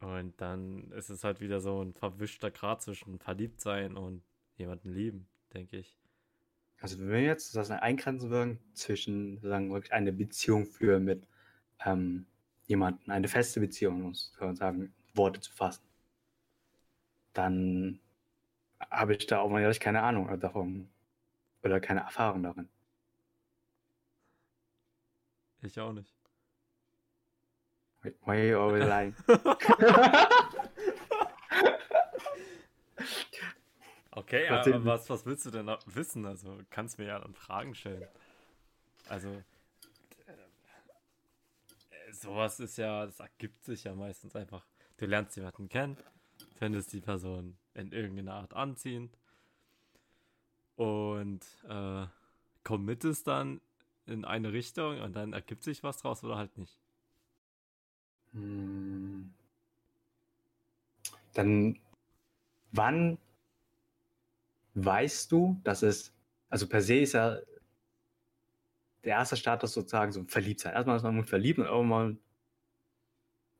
Und 0.00 0.40
dann 0.40 0.90
ist 0.92 1.10
es 1.10 1.24
halt 1.24 1.40
wieder 1.40 1.60
so 1.60 1.82
ein 1.82 1.94
verwischter 1.94 2.50
Grad 2.50 2.82
zwischen 2.82 3.18
verliebt 3.18 3.60
sein 3.60 3.96
und 3.96 4.22
jemanden 4.56 4.92
lieben, 4.92 5.28
denke 5.52 5.78
ich. 5.78 5.96
Also 6.80 6.98
wenn 6.98 7.10
wir 7.10 7.22
jetzt 7.22 7.54
das 7.54 7.70
eingrenzen 7.70 8.30
würden 8.30 8.58
zwischen 8.72 9.36
sozusagen 9.36 9.70
wirklich 9.70 9.92
eine 9.92 10.12
Beziehung 10.12 10.66
führen 10.66 11.04
mit 11.04 11.26
ähm, 11.84 12.26
jemandem, 12.66 13.10
eine 13.10 13.28
feste 13.28 13.60
Beziehung, 13.60 14.04
um 14.04 14.10
es 14.12 14.32
sagen, 14.54 14.94
Worte 15.14 15.40
zu 15.40 15.52
fassen, 15.52 15.84
dann 17.34 18.00
habe 18.90 19.14
ich 19.14 19.26
da 19.26 19.40
auch 19.40 19.48
mal 19.48 19.60
ehrlich 19.60 19.80
keine 19.80 20.02
Ahnung 20.02 20.38
davon 20.40 20.88
oder 21.62 21.80
keine 21.80 22.00
Erfahrung 22.00 22.42
darin. 22.42 22.68
Ich 25.62 25.78
auch 25.78 25.92
nicht. 25.92 26.14
Why 28.02 28.14
are 28.24 28.46
you 28.46 28.58
always 28.58 28.84
lying? 28.84 29.14
Okay, 34.12 34.44
Erzähl 34.44 34.74
aber 34.74 34.86
was, 34.86 35.08
was 35.08 35.24
willst 35.24 35.46
du 35.46 35.50
denn 35.50 35.68
wissen? 35.86 36.26
Also 36.26 36.58
kannst 36.68 36.98
mir 36.98 37.06
ja 37.06 37.20
dann 37.20 37.34
Fragen 37.34 37.74
stellen. 37.74 38.06
Also 39.08 39.28
äh, 39.28 39.42
sowas 42.12 42.58
ist 42.58 42.76
ja, 42.76 43.06
das 43.06 43.20
ergibt 43.20 43.64
sich 43.64 43.84
ja 43.84 43.94
meistens 43.94 44.34
einfach. 44.34 44.66
Du 44.96 45.06
lernst 45.06 45.36
jemanden 45.36 45.68
kennen, 45.68 45.96
findest 46.58 46.92
die 46.92 47.00
Person 47.00 47.56
in 47.74 47.92
irgendeiner 47.92 48.34
Art 48.34 48.54
anziehend 48.54 49.16
und 50.76 51.44
äh, 51.68 52.06
committest 52.64 53.26
dann 53.26 53.60
in 54.06 54.24
eine 54.24 54.52
Richtung 54.52 55.00
und 55.00 55.14
dann 55.14 55.32
ergibt 55.32 55.62
sich 55.62 55.82
was 55.82 55.98
draus 55.98 56.24
oder 56.24 56.36
halt 56.36 56.56
nicht. 56.58 56.78
Hm. 58.32 59.32
Dann, 61.34 61.78
wann 62.72 63.18
weißt 64.74 65.30
du, 65.30 65.60
dass 65.64 65.82
es, 65.82 66.12
also 66.48 66.66
per 66.66 66.82
se 66.82 66.96
ist 66.96 67.12
ja 67.12 67.38
der 69.04 69.16
erste 69.16 69.36
Status 69.36 69.72
sozusagen 69.72 70.12
so 70.12 70.24
verliebt 70.24 70.60
sein. 70.60 70.74
Erstmal 70.74 70.96
ist 70.96 71.02
man 71.02 71.24
verliebt 71.24 71.58
und 71.58 71.66
irgendwann 71.66 72.18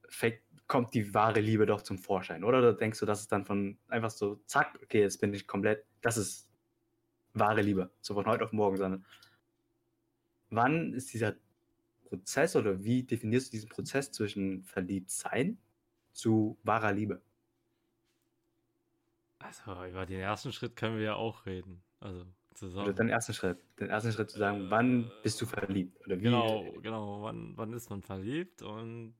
fängt, 0.08 0.40
kommt 0.70 0.94
die 0.94 1.12
wahre 1.14 1.40
Liebe 1.40 1.66
doch 1.66 1.82
zum 1.82 1.98
Vorschein, 1.98 2.44
oder? 2.44 2.58
Oder 2.58 2.72
denkst 2.72 3.00
du, 3.00 3.04
dass 3.04 3.20
es 3.20 3.26
dann 3.26 3.44
von 3.44 3.76
einfach 3.88 4.10
so, 4.10 4.36
zack, 4.46 4.78
okay, 4.84 5.00
jetzt 5.00 5.20
bin 5.20 5.34
ich 5.34 5.48
komplett, 5.48 5.84
das 6.00 6.16
ist 6.16 6.48
wahre 7.34 7.60
Liebe, 7.60 7.90
so 8.00 8.14
von 8.14 8.24
heute 8.26 8.44
auf 8.44 8.52
morgen, 8.52 8.76
sondern 8.76 9.04
wann 10.48 10.92
ist 10.92 11.12
dieser 11.12 11.34
Prozess 12.04 12.54
oder 12.54 12.84
wie 12.84 13.02
definierst 13.02 13.48
du 13.48 13.50
diesen 13.50 13.68
Prozess 13.68 14.12
zwischen 14.12 14.62
Verliebtsein 14.62 15.58
zu 16.12 16.56
wahrer 16.62 16.92
Liebe? 16.92 17.20
Also 19.40 19.72
über 19.86 20.06
den 20.06 20.20
ersten 20.20 20.52
Schritt 20.52 20.76
können 20.76 20.98
wir 20.98 21.04
ja 21.04 21.14
auch 21.16 21.46
reden. 21.46 21.82
Also 21.98 22.26
zusammen. 22.54 22.84
Oder 22.84 22.94
den 22.94 23.08
ersten 23.08 23.34
Schritt. 23.34 23.58
Den 23.80 23.88
ersten 23.88 24.12
Schritt 24.12 24.30
zu 24.30 24.38
sagen, 24.38 24.66
wann 24.70 25.10
bist 25.24 25.40
du 25.40 25.46
verliebt? 25.46 25.98
Oder 26.06 26.18
wie? 26.18 26.22
Genau, 26.22 26.72
genau. 26.80 27.22
Wann, 27.22 27.56
wann 27.56 27.72
ist 27.72 27.90
man 27.90 28.02
verliebt 28.02 28.62
und 28.62 29.14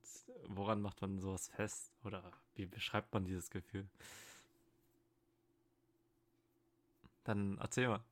woran 0.47 0.81
macht 0.81 1.01
man 1.01 1.19
sowas 1.19 1.47
fest? 1.49 1.91
Oder 2.03 2.31
wie 2.55 2.65
beschreibt 2.65 3.13
man 3.13 3.25
dieses 3.25 3.49
Gefühl? 3.49 3.87
Dann 7.23 7.57
erzähl 7.59 7.87
mal. 7.87 8.03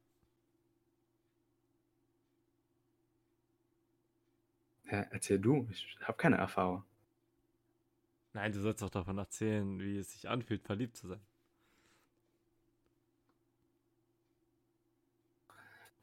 Ja, 4.92 5.02
erzähl 5.12 5.40
du, 5.40 5.68
ich 5.72 5.98
habe 6.02 6.18
keine 6.18 6.38
Erfahrung. 6.38 6.84
Nein, 8.34 8.52
du 8.52 8.60
sollst 8.60 8.82
doch 8.82 8.90
davon 8.90 9.18
erzählen, 9.20 9.80
wie 9.80 9.98
es 9.98 10.12
sich 10.12 10.28
anfühlt, 10.30 10.64
verliebt 10.64 10.98
zu 10.98 11.08
sein. 11.08 11.22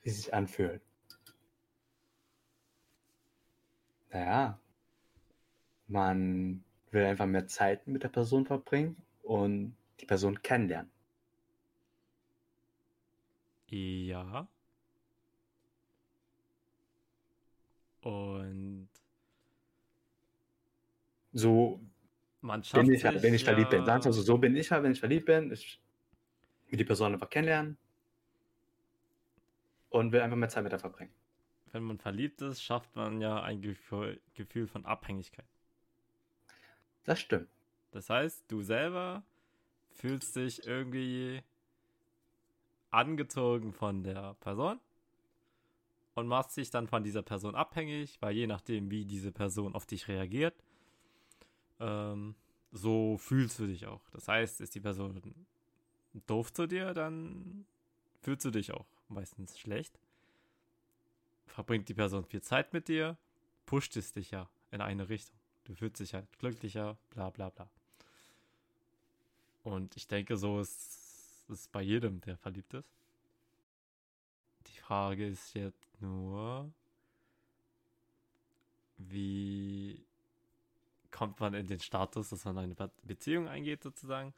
Wie 0.02 0.09
es 0.11 0.16
sich 0.16 0.33
anfühlt. 0.33 0.83
Naja, 4.11 4.59
man 5.88 6.64
will 6.90 7.05
einfach 7.05 7.26
mehr 7.26 7.47
Zeit 7.47 7.87
mit 7.87 8.02
der 8.02 8.09
Person 8.09 8.47
verbringen 8.47 8.97
und 9.23 9.76
die 10.00 10.07
Person 10.07 10.43
kennenlernen. 10.43 10.90
Ja. 13.69 14.47
Und 18.02 18.88
So 21.37 21.81
man 22.40 22.62
bin 22.62 22.93
ich 22.93 23.05
halt, 23.05 23.23
wenn 23.23 23.35
ich 23.35 23.45
verliebt 23.45 23.71
bin. 23.71 23.85
Sagen 23.85 24.02
ja, 24.05 24.12
so, 24.12 24.38
bin 24.38 24.57
ich 24.57 24.71
halt, 24.71 24.83
wenn 24.85 24.93
ich 24.93 25.00
verliebt 25.00 25.26
bin. 25.26 25.52
Ich 25.52 25.78
will 26.69 26.78
die 26.78 26.85
Person 26.85 27.12
einfach 27.12 27.28
kennenlernen 27.28 27.76
und 29.90 30.12
will 30.12 30.21
einfach 30.21 30.37
mehr 30.38 30.49
Zeit 30.49 30.62
mit 30.62 30.73
der 30.73 30.78
verbringen. 30.78 31.12
wenn 31.73 31.83
man 31.83 31.99
verliebt 31.99 32.40
ist, 32.40 32.62
schafft 32.62 32.97
man 32.97 33.21
ja 33.21 33.43
ein 33.43 33.61
Gefühl, 33.61 34.19
Gefühl 34.35 34.66
von 34.66 34.87
Abhängigkeit. 34.87 35.45
Das 37.06 37.20
stimmt. 37.20 37.48
Das 37.92 38.10
heißt, 38.10 38.44
du 38.48 38.62
selber 38.62 39.22
fühlst 39.90 40.36
dich 40.36 40.66
irgendwie 40.66 41.42
angezogen 42.90 43.72
von 43.72 44.02
der 44.02 44.34
Person 44.34 44.78
und 46.14 46.26
machst 46.26 46.56
dich 46.56 46.70
dann 46.70 46.88
von 46.88 47.04
dieser 47.04 47.22
Person 47.22 47.54
abhängig, 47.54 48.20
weil 48.20 48.34
je 48.34 48.46
nachdem, 48.46 48.90
wie 48.90 49.04
diese 49.04 49.32
Person 49.32 49.75
auf 49.75 49.86
dich 49.86 50.08
reagiert, 50.08 50.54
ähm, 51.78 52.34
so 52.72 53.16
fühlst 53.18 53.58
du 53.58 53.66
dich 53.66 53.86
auch. 53.86 54.02
Das 54.10 54.28
heißt, 54.28 54.60
ist 54.60 54.75
die 54.75 54.80
Person 54.80 55.20
doof 56.26 56.52
zu 56.52 56.66
dir, 56.66 56.92
dann 56.92 57.66
fühlst 58.20 58.44
du 58.44 58.50
dich 58.50 58.72
auch 58.72 58.86
meistens 59.08 59.58
schlecht. 59.58 59.98
Verbringt 61.46 61.88
die 61.88 61.94
Person 61.94 62.25
viel 62.25 62.42
Zeit 62.42 62.72
mit 62.72 62.88
dir, 62.88 63.16
pusht 63.64 63.96
es 63.96 64.12
dich 64.12 64.32
ja 64.32 64.48
in 64.70 64.80
eine 64.80 65.08
Richtung. 65.08 65.36
Du 65.66 65.75
fühlst 65.75 65.99
dich 65.99 66.14
halt 66.14 66.26
glücklicher, 66.38 66.96
bla 67.11 67.30
bla 67.30 67.49
bla. 67.50 67.68
Und 69.64 69.96
ich 69.96 70.06
denke, 70.06 70.37
so 70.37 70.61
ist 70.61 71.44
es 71.49 71.66
bei 71.66 71.82
jedem, 71.82 72.20
der 72.20 72.37
verliebt 72.37 72.73
ist. 72.73 72.88
Die 74.68 74.78
Frage 74.78 75.26
ist 75.26 75.54
jetzt 75.54 76.00
nur, 76.00 76.70
wie 78.99 80.06
kommt 81.11 81.40
man 81.40 81.54
in 81.54 81.66
den 81.66 81.80
Status, 81.80 82.28
dass 82.28 82.44
man 82.44 82.58
eine 82.58 82.76
Beziehung 83.02 83.49
eingeht, 83.49 83.82
sozusagen. 83.82 84.32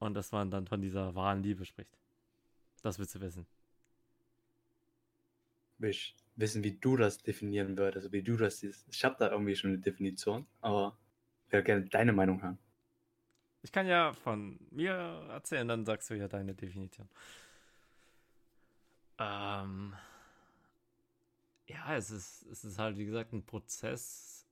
Und 0.00 0.14
dass 0.14 0.32
man 0.32 0.50
dann 0.50 0.66
von 0.66 0.80
dieser 0.80 1.14
wahren 1.14 1.42
Liebe 1.42 1.64
spricht. 1.64 1.96
Das 2.82 2.98
willst 2.98 3.14
du 3.14 3.20
wissen. 3.20 3.46
Will 5.78 5.90
ich 5.90 6.14
wissen, 6.36 6.62
wie 6.62 6.72
du 6.72 6.96
das 6.96 7.22
definieren 7.22 7.76
würdest, 7.76 7.96
also 7.96 8.12
wie 8.12 8.22
du 8.22 8.36
das 8.36 8.60
siehst. 8.60 8.86
Ich 8.90 9.04
habe 9.04 9.16
da 9.18 9.30
irgendwie 9.30 9.56
schon 9.56 9.70
eine 9.70 9.78
Definition, 9.80 10.46
aber 10.60 10.96
ich 11.46 11.52
würde 11.52 11.64
gerne 11.64 11.84
deine 11.86 12.12
Meinung 12.12 12.42
hören. 12.42 12.58
Ich 13.62 13.72
kann 13.72 13.86
ja 13.86 14.12
von 14.12 14.58
mir 14.70 14.92
erzählen, 15.30 15.66
dann 15.66 15.84
sagst 15.84 16.10
du 16.10 16.14
ja 16.14 16.28
deine 16.28 16.54
Definition. 16.54 17.08
Ähm, 19.18 19.94
ja, 21.66 21.96
es 21.96 22.10
ist, 22.10 22.46
es 22.46 22.64
ist 22.64 22.78
halt, 22.78 22.96
wie 22.98 23.06
gesagt, 23.06 23.32
ein 23.32 23.44
Prozess. 23.44 24.46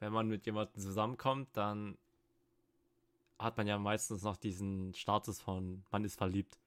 Wenn 0.00 0.12
man 0.12 0.28
mit 0.28 0.44
jemandem 0.44 0.82
zusammenkommt, 0.82 1.48
dann 1.56 1.96
hat 3.38 3.56
man 3.56 3.66
ja 3.66 3.78
meistens 3.78 4.22
noch 4.22 4.36
diesen 4.36 4.92
Status 4.94 5.40
von, 5.40 5.84
man 5.90 6.04
ist 6.04 6.16
verliebt. 6.18 6.58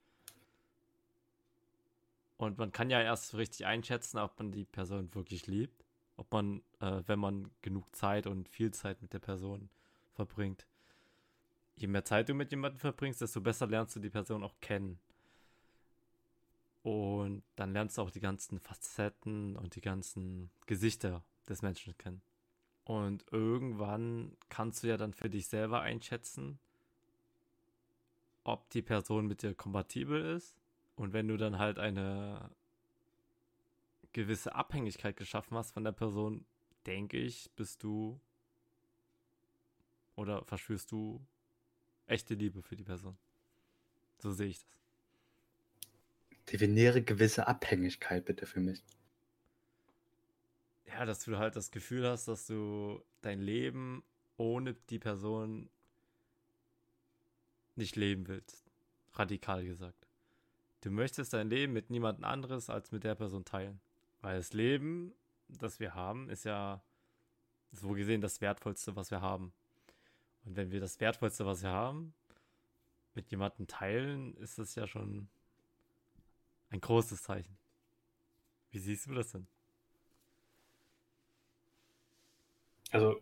Und 2.40 2.56
man 2.56 2.72
kann 2.72 2.88
ja 2.88 3.02
erst 3.02 3.34
richtig 3.34 3.66
einschätzen, 3.66 4.16
ob 4.16 4.38
man 4.38 4.50
die 4.50 4.64
Person 4.64 5.14
wirklich 5.14 5.46
liebt. 5.46 5.84
Ob 6.16 6.32
man, 6.32 6.62
äh, 6.80 7.02
wenn 7.04 7.18
man 7.18 7.50
genug 7.60 7.94
Zeit 7.94 8.26
und 8.26 8.48
viel 8.48 8.70
Zeit 8.70 9.02
mit 9.02 9.12
der 9.12 9.18
Person 9.18 9.68
verbringt. 10.14 10.66
Je 11.76 11.86
mehr 11.86 12.02
Zeit 12.02 12.30
du 12.30 12.34
mit 12.34 12.50
jemandem 12.50 12.78
verbringst, 12.78 13.20
desto 13.20 13.42
besser 13.42 13.66
lernst 13.66 13.94
du 13.94 14.00
die 14.00 14.08
Person 14.08 14.42
auch 14.42 14.58
kennen. 14.62 14.98
Und 16.82 17.42
dann 17.56 17.74
lernst 17.74 17.98
du 17.98 18.02
auch 18.02 18.10
die 18.10 18.20
ganzen 18.20 18.58
Facetten 18.58 19.54
und 19.56 19.76
die 19.76 19.82
ganzen 19.82 20.50
Gesichter 20.64 21.22
des 21.46 21.60
Menschen 21.60 21.94
kennen. 21.98 22.22
Und 22.84 23.22
irgendwann 23.30 24.34
kannst 24.48 24.82
du 24.82 24.86
ja 24.86 24.96
dann 24.96 25.12
für 25.12 25.28
dich 25.28 25.46
selber 25.46 25.82
einschätzen, 25.82 26.58
ob 28.44 28.70
die 28.70 28.80
Person 28.80 29.26
mit 29.26 29.42
dir 29.42 29.54
kompatibel 29.54 30.24
ist. 30.36 30.59
Und 31.00 31.14
wenn 31.14 31.28
du 31.28 31.38
dann 31.38 31.58
halt 31.58 31.78
eine 31.78 32.50
gewisse 34.12 34.54
Abhängigkeit 34.54 35.16
geschaffen 35.16 35.56
hast 35.56 35.70
von 35.70 35.82
der 35.82 35.92
Person, 35.92 36.44
denke 36.84 37.16
ich, 37.16 37.50
bist 37.56 37.82
du 37.82 38.20
oder 40.14 40.44
verspürst 40.44 40.92
du 40.92 41.26
echte 42.04 42.34
Liebe 42.34 42.60
für 42.60 42.76
die 42.76 42.84
Person. 42.84 43.16
So 44.18 44.30
sehe 44.30 44.48
ich 44.48 44.58
das. 44.58 44.68
Definiere 46.52 47.00
gewisse 47.02 47.46
Abhängigkeit 47.46 48.26
bitte 48.26 48.44
für 48.44 48.60
mich. 48.60 48.84
Ja, 50.84 51.06
dass 51.06 51.24
du 51.24 51.38
halt 51.38 51.56
das 51.56 51.70
Gefühl 51.70 52.06
hast, 52.06 52.28
dass 52.28 52.46
du 52.46 53.02
dein 53.22 53.40
Leben 53.40 54.04
ohne 54.36 54.74
die 54.74 54.98
Person 54.98 55.70
nicht 57.74 57.96
leben 57.96 58.28
willst. 58.28 58.70
Radikal 59.14 59.64
gesagt. 59.64 60.09
Du 60.80 60.90
möchtest 60.90 61.32
dein 61.32 61.50
Leben 61.50 61.72
mit 61.72 61.90
niemand 61.90 62.24
anderes 62.24 62.70
als 62.70 62.90
mit 62.90 63.04
der 63.04 63.14
Person 63.14 63.44
teilen. 63.44 63.80
Weil 64.22 64.36
das 64.36 64.52
Leben, 64.52 65.12
das 65.48 65.80
wir 65.80 65.94
haben, 65.94 66.28
ist 66.30 66.44
ja 66.44 66.82
so 67.72 67.90
gesehen 67.90 68.20
das 68.20 68.40
Wertvollste, 68.40 68.96
was 68.96 69.10
wir 69.10 69.20
haben. 69.20 69.52
Und 70.44 70.56
wenn 70.56 70.70
wir 70.70 70.80
das 70.80 71.00
Wertvollste, 71.00 71.44
was 71.46 71.62
wir 71.62 71.70
haben, 71.70 72.14
mit 73.14 73.30
jemandem 73.30 73.66
teilen, 73.66 74.34
ist 74.36 74.58
das 74.58 74.74
ja 74.74 74.86
schon 74.86 75.28
ein 76.70 76.80
großes 76.80 77.22
Zeichen. 77.22 77.56
Wie 78.70 78.78
siehst 78.78 79.06
du 79.06 79.14
das 79.14 79.32
denn? 79.32 79.46
Also, 82.92 83.20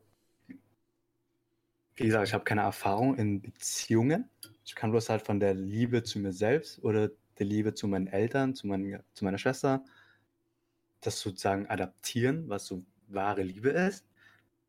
wie 1.96 2.04
gesagt, 2.04 2.28
ich 2.28 2.34
habe 2.34 2.44
keine 2.44 2.62
Erfahrung 2.62 3.16
in 3.16 3.42
Beziehungen. 3.42 4.28
Ich 4.64 4.74
kann 4.74 4.90
bloß 4.90 5.08
halt 5.08 5.22
von 5.22 5.40
der 5.40 5.54
Liebe 5.54 6.02
zu 6.02 6.18
mir 6.18 6.32
selbst 6.32 6.82
oder 6.84 7.10
der 7.38 7.46
Liebe 7.46 7.74
zu 7.74 7.88
meinen 7.88 8.06
Eltern, 8.06 8.54
zu, 8.54 8.66
mein, 8.66 9.02
zu 9.14 9.24
meiner 9.24 9.38
Schwester, 9.38 9.84
das 11.00 11.20
sozusagen 11.20 11.66
adaptieren, 11.68 12.48
was 12.48 12.66
so 12.66 12.82
wahre 13.08 13.42
Liebe 13.42 13.70
ist. 13.70 14.06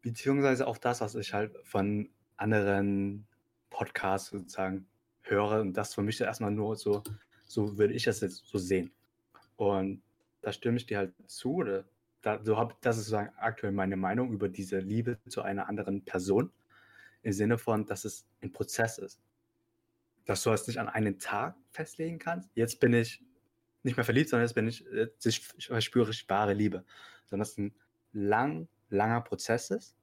Beziehungsweise 0.02 0.68
auch 0.68 0.78
das, 0.78 1.02
was 1.02 1.16
ich 1.16 1.34
halt 1.34 1.58
von 1.64 2.10
anderen 2.38 3.28
Podcasts 3.70 4.30
sozusagen 4.30 4.88
höre. 5.22 5.62
Und 5.62 5.74
das 5.74 5.94
für 5.94 6.04
mich 6.04 6.22
erstmal 6.22 6.52
nur 6.52 6.76
so 6.76 7.04
so 7.50 7.78
würde 7.78 7.94
ich 7.94 8.04
das 8.04 8.22
jetzt 8.22 8.46
so 8.46 8.58
sehen. 8.58 8.92
Und 9.58 10.02
da 10.42 10.54
stimme 10.54 10.78
ich 10.78 10.86
dir 10.86 11.00
halt 11.00 11.14
zu. 11.28 11.56
Oder 11.56 11.86
da, 12.22 12.40
so 12.44 12.58
hab, 12.58 12.80
das 12.82 12.98
ist 12.98 13.06
sozusagen 13.06 13.36
aktuell 13.38 13.74
meine 13.74 13.98
Meinung 13.98 14.32
über 14.32 14.48
diese 14.48 14.80
Liebe 14.80 15.18
zu 15.28 15.42
einer 15.42 15.68
anderen 15.68 16.06
Person. 16.06 16.52
Im 17.24 17.34
Sinne 17.34 17.58
von, 17.58 17.86
dass 17.86 18.06
es 18.06 18.26
ein 18.42 18.52
Prozess 18.52 19.00
ist. 19.00 19.20
Dass 20.30 20.44
du 20.44 20.52
es 20.52 20.68
nicht 20.68 20.78
an 20.78 20.88
einen 20.88 21.18
Tag 21.18 21.56
festlegen 21.72 22.20
kannst. 22.20 22.52
Jetzt 22.54 22.80
bin 22.80 22.94
ich 22.94 23.24
nicht 23.82 23.98
mehr 23.98 24.04
verliebt, 24.04 24.30
sondern 24.30 24.48
jetzt 24.48 24.54
bin 24.54 24.68
ich, 24.68 24.86
jetzt 24.94 25.64
verspüre 25.66 26.12
ich 26.12 26.30
wahre 26.30 26.54
Liebe. 26.54 26.86
Sondern 27.26 27.40
dass 27.40 27.54
es 27.54 27.58
ein 27.58 27.74
lang, 28.14 28.68
langer 28.90 29.22
Prozess 29.22 29.72
ist, 29.72 29.98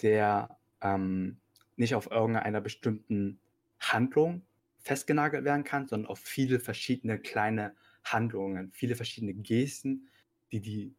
der 0.00 0.56
ähm, 0.80 1.40
nicht 1.74 1.96
auf 1.96 2.08
irgendeiner 2.08 2.60
bestimmten 2.60 3.40
Handlung 3.80 4.42
festgenagelt 4.78 5.44
werden 5.44 5.64
kann, 5.64 5.88
sondern 5.88 6.08
auf 6.08 6.20
viele 6.20 6.60
verschiedene 6.60 7.18
kleine 7.18 7.74
Handlungen, 8.04 8.70
viele 8.70 8.94
verschiedene 8.94 9.34
Gesten, 9.34 10.08
die 10.52 10.60
die 10.60 10.94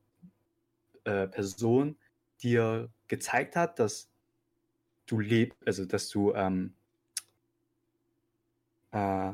äh, 1.06 1.28
Person 1.28 1.98
dir 2.41 2.91
gezeigt 3.08 3.56
hat, 3.56 3.80
dass 3.80 4.12
du 5.06 5.22
lebst, 5.22 5.58
also 5.65 5.86
dass 5.86 6.10
du 6.10 6.34
ähm, 6.34 6.74
äh, 8.91 9.34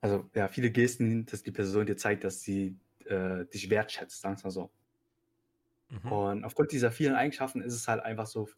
also 0.00 0.30
ja, 0.34 0.48
viele 0.48 0.70
Gesten, 0.70 1.26
dass 1.26 1.42
die 1.42 1.50
Person 1.50 1.86
dir 1.86 1.96
zeigt, 1.96 2.24
dass 2.24 2.42
sie 2.42 2.78
äh, 3.04 3.44
dich 3.46 3.68
wertschätzt, 3.70 4.20
sagen 4.20 4.36
wir 4.36 4.44
mal 4.44 4.50
so. 4.50 4.70
Mhm. 5.90 6.12
Und 6.12 6.44
aufgrund 6.44 6.72
dieser 6.72 6.90
vielen 6.90 7.14
Eigenschaften 7.14 7.60
ist 7.60 7.74
es 7.74 7.88
halt 7.88 8.02
einfach 8.02 8.26
so 8.26 8.48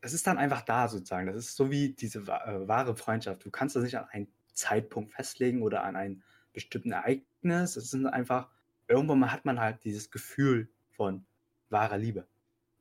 es 0.00 0.12
ist 0.12 0.26
dann 0.26 0.38
einfach 0.38 0.62
da 0.62 0.88
sozusagen. 0.88 1.26
Das 1.26 1.36
ist 1.36 1.56
so 1.56 1.70
wie 1.70 1.90
diese 1.90 2.20
äh, 2.20 2.68
wahre 2.68 2.96
Freundschaft. 2.96 3.44
Du 3.44 3.50
kannst 3.50 3.76
das 3.76 3.82
nicht 3.82 3.98
an 3.98 4.06
einen 4.10 4.28
Zeitpunkt 4.52 5.12
festlegen 5.12 5.62
oder 5.62 5.84
an 5.84 5.96
ein 5.96 6.22
bestimmten 6.52 6.92
Ereignis. 6.92 7.76
Es 7.76 7.90
sind 7.90 8.06
einfach, 8.06 8.48
irgendwann 8.86 9.18
mal 9.18 9.32
hat 9.32 9.44
man 9.44 9.60
halt 9.60 9.84
dieses 9.84 10.10
Gefühl 10.10 10.68
von 10.90 11.24
wahrer 11.70 11.98
Liebe. 11.98 12.26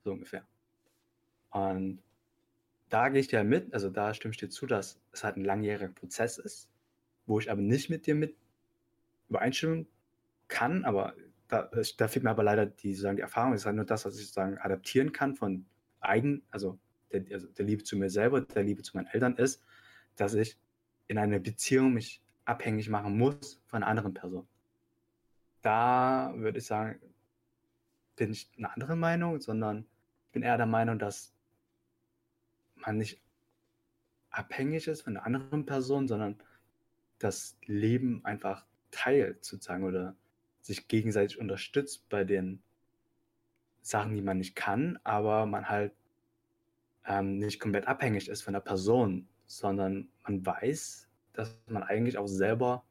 So 0.03 0.12
ungefähr. 0.12 0.45
Und 1.49 2.01
da 2.89 3.10
gehe 3.10 3.19
ich 3.19 3.28
dir 3.28 3.43
mit, 3.43 3.73
also 3.73 3.89
da 3.89 4.13
stimme 4.13 4.32
ich 4.32 4.38
dir 4.38 4.50
zu, 4.50 4.65
dass 4.65 5.00
es 5.12 5.23
halt 5.23 5.38
ein 5.38 5.45
langjähriger 5.45 5.89
Prozess 5.89 6.38
ist, 6.38 6.69
wo 7.26 7.39
ich 7.39 7.52
aber 7.52 7.62
nicht 7.62 7.89
mit 7.89 8.06
dir 8.06 8.15
mit 8.15 8.36
übereinstimmen 9.30 9.88
kann, 10.47 10.86
aber 10.86 11.13
da, 11.47 11.69
da 11.97 12.08
fehlt 12.08 12.23
mir 12.23 12.32
aber 12.32 12.43
leider 12.43 12.65
die, 12.65 12.93
sozusagen 12.93 13.17
die 13.17 13.21
Erfahrung, 13.21 13.52
das 13.52 13.62
ist 13.62 13.65
halt 13.65 13.76
nur 13.76 13.86
das, 13.86 14.06
was 14.06 14.15
ich 14.15 14.23
sozusagen 14.23 14.58
adaptieren 14.58 15.12
kann 15.12 15.36
von 15.36 15.65
eigen, 16.00 16.43
also 16.52 16.78
der, 17.12 17.23
also 17.32 17.47
der 17.47 17.65
Liebe 17.65 17.84
zu 17.84 17.97
mir 17.97 18.10
selber, 18.10 18.41
der 18.41 18.63
Liebe 18.63 18.82
zu 18.82 18.95
meinen 18.95 19.08
Eltern 19.08 19.36
ist, 19.36 19.62
dass 20.15 20.34
ich 20.34 20.58
in 21.08 21.17
einer 21.17 21.39
Beziehung 21.39 21.93
mich 21.93 22.21
abhängig 22.45 22.89
machen 22.89 23.17
muss 23.17 23.62
von 23.67 23.84
einer 23.84 23.88
anderen 23.88 24.13
Person. 24.13 24.47
Da 25.62 26.34
würde 26.36 26.60
ich 26.60 26.65
sagen, 26.65 27.00
bin 28.15 28.32
ich 28.32 28.50
eine 28.58 28.73
andere 28.73 28.95
Meinung, 28.95 29.39
sondern 29.39 29.86
ich 30.26 30.32
bin 30.32 30.43
eher 30.43 30.58
der 30.58 30.65
Meinung, 30.65 31.00
dass 31.00 31.34
man 32.88 32.97
nicht 32.97 33.21
abhängig 34.32 34.88
ist 34.88 35.02
von 35.02 35.17
einer 35.17 35.26
anderen 35.26 35.65
Person, 35.65 36.08
sondern 36.08 36.38
das 37.19 37.58
Leben 37.65 38.23
einfach 38.26 38.65
teilt 38.91 39.43
sozusagen 39.43 39.84
oder 39.84 40.15
sich 40.62 40.88
gegenseitig 40.88 41.38
unterstützt 41.38 42.08
bei 42.10 42.23
den 42.23 42.62
Sachen, 43.82 44.15
die 44.15 44.21
man 44.21 44.38
nicht 44.38 44.56
kann, 44.56 45.00
aber 45.04 45.45
man 45.45 45.69
halt 45.69 45.93
ähm, 47.06 47.38
nicht 47.38 47.60
komplett 47.60 47.88
abhängig 47.88 48.28
ist 48.28 48.41
von 48.41 48.54
der 48.54 48.60
Person, 48.62 49.28
sondern 49.45 50.10
man 50.23 50.45
weiß, 50.45 51.08
dass 51.34 51.58
man 51.67 51.84
eigentlich 51.84 52.17
auch 52.17 52.28
selber 52.28 52.84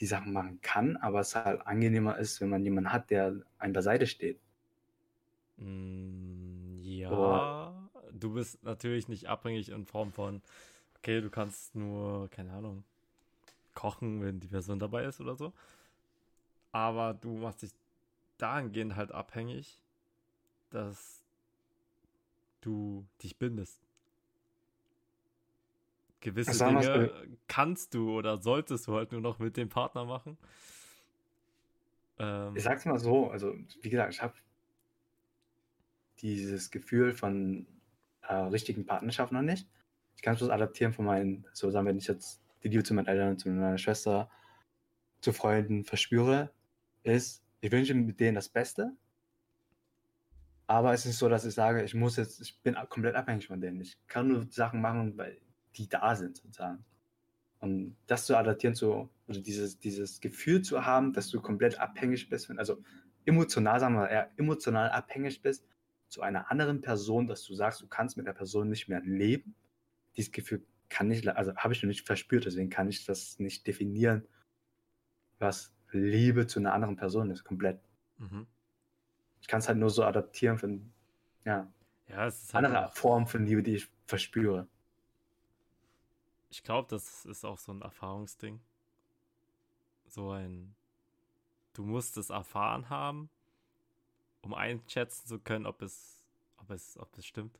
die 0.00 0.06
Sachen 0.06 0.32
machen 0.32 0.60
kann, 0.62 0.96
aber 0.96 1.20
es 1.20 1.34
halt 1.34 1.66
angenehmer 1.66 2.18
ist, 2.18 2.40
wenn 2.40 2.48
man 2.48 2.64
jemanden 2.64 2.92
hat, 2.92 3.10
der 3.10 3.40
einem 3.58 3.72
beiseite 3.72 4.06
steht. 4.06 4.40
Mm, 5.56 6.78
ja, 6.80 7.10
Oder, 7.10 7.59
du 8.20 8.34
bist 8.34 8.62
natürlich 8.62 9.08
nicht 9.08 9.28
abhängig 9.28 9.70
in 9.70 9.86
Form 9.86 10.12
von, 10.12 10.42
okay, 10.98 11.20
du 11.20 11.30
kannst 11.30 11.74
nur, 11.74 12.28
keine 12.30 12.52
Ahnung, 12.52 12.84
kochen, 13.74 14.22
wenn 14.22 14.40
die 14.40 14.48
Person 14.48 14.78
dabei 14.78 15.04
ist 15.04 15.20
oder 15.20 15.36
so. 15.36 15.52
Aber 16.72 17.14
du 17.14 17.36
machst 17.38 17.62
dich 17.62 17.72
dahingehend 18.38 18.96
halt 18.96 19.12
abhängig, 19.12 19.80
dass 20.70 21.24
du 22.60 23.06
dich 23.22 23.38
bindest. 23.38 23.80
Gewisse 26.20 26.50
also 26.50 26.66
Dinge 26.66 27.38
kannst 27.48 27.94
du 27.94 28.16
oder 28.16 28.36
solltest 28.36 28.86
du 28.86 28.94
halt 28.94 29.10
nur 29.12 29.22
noch 29.22 29.38
mit 29.38 29.56
dem 29.56 29.70
Partner 29.70 30.04
machen. 30.04 30.36
Ähm, 32.18 32.54
ich 32.54 32.62
sag's 32.62 32.84
mal 32.84 32.98
so, 32.98 33.30
also 33.30 33.54
wie 33.80 33.88
gesagt, 33.88 34.12
ich 34.12 34.22
habe 34.22 34.34
dieses 36.20 36.70
Gefühl 36.70 37.14
von 37.14 37.66
äh, 38.30 38.34
richtigen 38.34 38.86
Partnerschaft 38.86 39.32
noch 39.32 39.42
nicht. 39.42 39.68
Ich 40.14 40.22
kann 40.22 40.34
es 40.34 40.38
bloß 40.38 40.50
adaptieren 40.50 40.92
von 40.92 41.04
meinen, 41.04 41.46
so 41.52 41.70
sagen, 41.70 41.86
wenn 41.86 41.98
ich 41.98 42.06
jetzt 42.06 42.40
die 42.62 42.68
Liebe 42.68 42.84
zu 42.84 42.94
meinen 42.94 43.08
Eltern, 43.08 43.38
zu 43.38 43.48
meiner 43.48 43.78
Schwester, 43.78 44.30
zu 45.20 45.32
Freunden 45.32 45.84
verspüre, 45.84 46.52
ist, 47.02 47.42
ich 47.60 47.72
wünsche 47.72 47.94
mit 47.94 48.20
denen 48.20 48.36
das 48.36 48.48
Beste. 48.48 48.92
Aber 50.66 50.92
es 50.92 51.06
ist 51.06 51.18
so, 51.18 51.28
dass 51.28 51.44
ich 51.44 51.54
sage, 51.54 51.82
ich 51.82 51.94
muss 51.94 52.16
jetzt, 52.16 52.40
ich 52.40 52.60
bin 52.60 52.76
komplett 52.88 53.16
abhängig 53.16 53.48
von 53.48 53.60
denen. 53.60 53.80
Ich 53.80 53.98
kann 54.06 54.28
nur 54.28 54.46
Sachen 54.50 54.80
machen, 54.80 55.18
weil 55.18 55.40
die 55.74 55.88
da 55.88 56.14
sind, 56.14 56.36
sozusagen. 56.36 56.84
Und 57.58 57.96
das 58.06 58.26
zu 58.26 58.36
adaptieren, 58.36 58.76
zu, 58.76 59.10
also 59.26 59.40
dieses, 59.40 59.78
dieses 59.78 60.20
Gefühl 60.20 60.62
zu 60.62 60.86
haben, 60.86 61.12
dass 61.12 61.28
du 61.28 61.40
komplett 61.40 61.78
abhängig 61.80 62.28
bist, 62.28 62.48
also 62.50 62.78
emotional, 63.24 63.80
sagen 63.80 63.96
wir 63.96 64.08
eher 64.08 64.30
emotional 64.36 64.90
abhängig 64.90 65.42
bist 65.42 65.64
zu 66.10 66.22
einer 66.22 66.50
anderen 66.50 66.80
Person, 66.80 67.26
dass 67.26 67.44
du 67.44 67.54
sagst, 67.54 67.80
du 67.80 67.86
kannst 67.86 68.16
mit 68.16 68.26
der 68.26 68.32
Person 68.32 68.68
nicht 68.68 68.88
mehr 68.88 69.00
leben. 69.00 69.54
Dieses 70.16 70.32
Gefühl 70.32 70.66
kann 70.88 71.10
ich, 71.10 71.28
also 71.34 71.54
habe 71.54 71.72
ich 71.72 71.82
noch 71.82 71.88
nicht 71.88 72.04
verspürt, 72.04 72.44
deswegen 72.44 72.68
kann 72.68 72.88
ich 72.88 73.04
das 73.04 73.38
nicht 73.38 73.66
definieren, 73.66 74.26
was 75.38 75.72
Liebe 75.92 76.46
zu 76.46 76.58
einer 76.58 76.74
anderen 76.74 76.96
Person 76.96 77.30
ist, 77.30 77.44
komplett. 77.44 77.80
Mhm. 78.18 78.46
Ich 79.40 79.46
kann 79.46 79.60
es 79.60 79.68
halt 79.68 79.78
nur 79.78 79.90
so 79.90 80.04
adaptieren 80.04 80.58
von, 80.58 80.92
ja, 81.44 81.72
ja 82.08 82.16
halt 82.16 82.34
andere 82.52 82.90
Form 82.92 83.26
von 83.26 83.46
Liebe, 83.46 83.62
die 83.62 83.76
ich 83.76 83.88
verspüre. 84.04 84.68
Ich 86.50 86.64
glaube, 86.64 86.88
das 86.90 87.24
ist 87.24 87.44
auch 87.44 87.58
so 87.58 87.72
ein 87.72 87.82
Erfahrungsding. 87.82 88.60
So 90.06 90.32
ein, 90.32 90.74
du 91.72 91.84
musst 91.84 92.16
es 92.16 92.30
erfahren 92.30 92.90
haben, 92.90 93.30
um 94.42 94.54
einschätzen 94.54 95.26
zu 95.26 95.38
können, 95.38 95.66
ob 95.66 95.82
es, 95.82 96.24
ob 96.58 96.70
es, 96.70 96.96
ob 96.98 97.16
es 97.18 97.26
stimmt. 97.26 97.58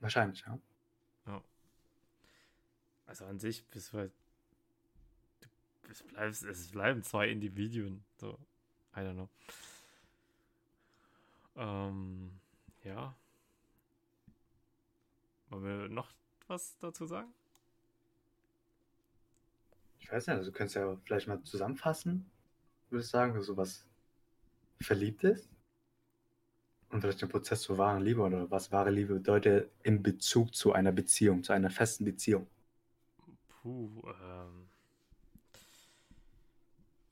Wahrscheinlich, 0.00 0.44
ja. 0.46 0.58
Ja. 1.26 1.42
Also 3.06 3.26
an 3.26 3.38
sich 3.38 3.64
bist 3.66 3.92
du 3.92 3.98
halt. 3.98 4.12
Du, 5.40 5.48
es, 5.90 6.02
bleibst, 6.02 6.42
es 6.44 6.70
bleiben 6.70 7.02
zwei 7.02 7.28
Individuen. 7.28 8.04
So, 8.16 8.38
I 8.96 9.00
don't 9.00 9.14
know. 9.14 9.28
Ähm, 11.56 12.40
ja. 12.84 13.14
Wollen 15.50 15.64
wir 15.64 15.88
noch 15.88 16.12
was 16.46 16.78
dazu 16.78 17.06
sagen? 17.06 17.32
Ich 19.98 20.10
weiß 20.10 20.26
nicht, 20.26 20.36
also 20.36 20.50
du 20.50 20.56
könntest 20.56 20.76
ja 20.76 20.96
vielleicht 21.04 21.28
mal 21.28 21.42
zusammenfassen, 21.42 22.30
würde 22.90 23.04
ich 23.04 23.10
sagen, 23.10 23.40
so 23.42 23.56
was 23.56 23.86
verliebt 24.80 25.24
ist. 25.24 25.48
Und 26.90 27.00
vielleicht 27.00 27.22
den 27.22 27.28
Prozess 27.28 27.62
zur 27.62 27.78
wahren 27.78 28.02
Liebe 28.02 28.20
oder 28.20 28.50
was 28.50 28.72
wahre 28.72 28.90
Liebe 28.90 29.14
bedeutet 29.14 29.70
in 29.84 30.02
Bezug 30.02 30.54
zu 30.54 30.72
einer 30.72 30.90
Beziehung, 30.90 31.44
zu 31.44 31.52
einer 31.52 31.70
festen 31.70 32.04
Beziehung. 32.04 32.48
Puh, 33.48 34.02
ähm. 34.22 34.68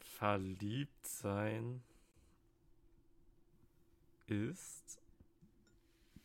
Verliebt 0.00 1.06
sein 1.06 1.80
ist, 4.26 5.00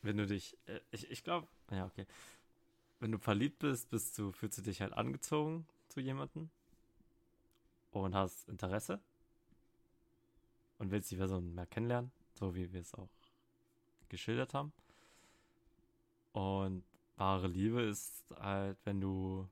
wenn 0.02 0.18
du 0.18 0.26
dich, 0.26 0.58
äh, 0.66 0.80
ich, 0.90 1.12
ich 1.12 1.24
glaube, 1.24 1.48
ja, 1.70 1.86
okay. 1.86 2.08
Wenn 3.00 3.12
du 3.12 3.20
verliebt 3.20 3.60
bist, 3.60 3.90
bist 3.92 4.18
du, 4.18 4.32
fühlst 4.32 4.58
du 4.58 4.62
dich 4.64 4.82
halt 4.82 4.94
angezogen 4.94 5.68
zu 5.90 6.00
jemandem 6.00 6.50
und 7.92 8.16
hast 8.16 8.50
Interesse 8.50 9.00
und 10.84 10.92
willst 10.92 11.10
die 11.12 11.16
Person 11.16 11.56
mehr 11.56 11.66
kennenlernen, 11.66 12.12
so 12.34 12.56
wie 12.56 12.72
wir 12.74 12.82
es 12.82 12.94
auch 12.94 13.10
geschildert 14.10 14.54
haben. 14.54 14.74
Und 16.34 16.84
wahre 17.16 17.48
Liebe 17.48 17.82
ist 17.84 18.26
halt, 18.38 18.78
wenn 18.84 19.00
du 19.00 19.48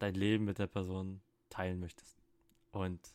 dein 0.00 0.14
Leben 0.14 0.44
mit 0.44 0.58
der 0.58 0.66
Person 0.66 1.22
teilen 1.50 1.78
möchtest. 1.78 2.18
Und 2.72 3.14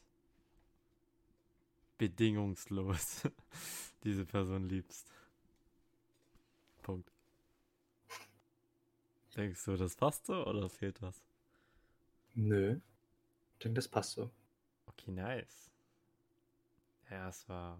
bedingungslos 1.98 3.28
diese 4.06 4.26
Person 4.26 4.70
liebst. 4.70 5.06
Punkt. 6.84 7.12
Denkst 9.36 9.66
du, 9.66 9.76
das 9.76 9.96
passt 9.96 10.26
so 10.26 10.46
oder 10.46 10.70
fehlt 10.70 11.02
was? 11.02 11.22
Nö. 12.34 12.80
Ich 13.54 13.60
denke, 13.60 13.76
das 13.76 13.90
passt 13.90 14.14
so. 14.14 14.32
Okay, 14.86 15.12
nice. 15.12 15.69
Ja, 17.10 17.28
es 17.30 17.48
war 17.50 17.80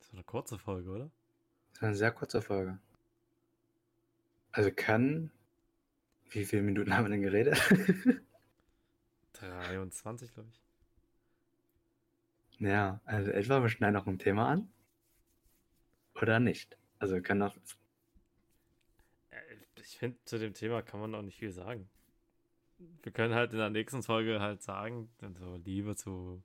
so 0.00 0.12
eine 0.12 0.22
kurze 0.22 0.58
Folge, 0.58 0.90
oder? 0.90 1.10
Das 1.72 1.82
war 1.82 1.88
eine 1.88 1.96
sehr 1.96 2.12
kurze 2.12 2.42
Folge. 2.42 2.78
Also 4.52 4.70
kann. 4.74 5.30
Wie 6.30 6.44
viele 6.44 6.62
Minuten 6.62 6.94
haben 6.94 7.06
wir 7.06 7.10
denn 7.10 7.22
geredet? 7.22 7.60
23, 9.32 10.32
glaube 10.32 10.48
ich. 10.50 10.60
Ja, 12.60 13.00
also 13.04 13.30
etwa 13.30 13.62
wir 13.62 13.68
schneiden 13.68 13.94
noch 13.94 14.06
ein 14.06 14.18
Thema 14.18 14.48
an. 14.48 14.70
Oder 16.14 16.38
nicht? 16.38 16.76
Also 16.98 17.20
können 17.20 17.40
noch. 17.40 17.56
Äh, 19.30 19.40
ich 19.76 19.98
finde, 19.98 20.18
zu 20.24 20.38
dem 20.38 20.54
Thema 20.54 20.82
kann 20.82 21.00
man 21.00 21.14
auch 21.14 21.22
nicht 21.22 21.38
viel 21.38 21.52
sagen. 21.52 21.88
Wir 23.02 23.12
können 23.12 23.34
halt 23.34 23.52
in 23.52 23.58
der 23.58 23.70
nächsten 23.70 24.02
Folge 24.02 24.40
halt 24.40 24.62
sagen, 24.62 25.10
so 25.38 25.56
Liebe 25.56 25.96
zu 25.96 26.42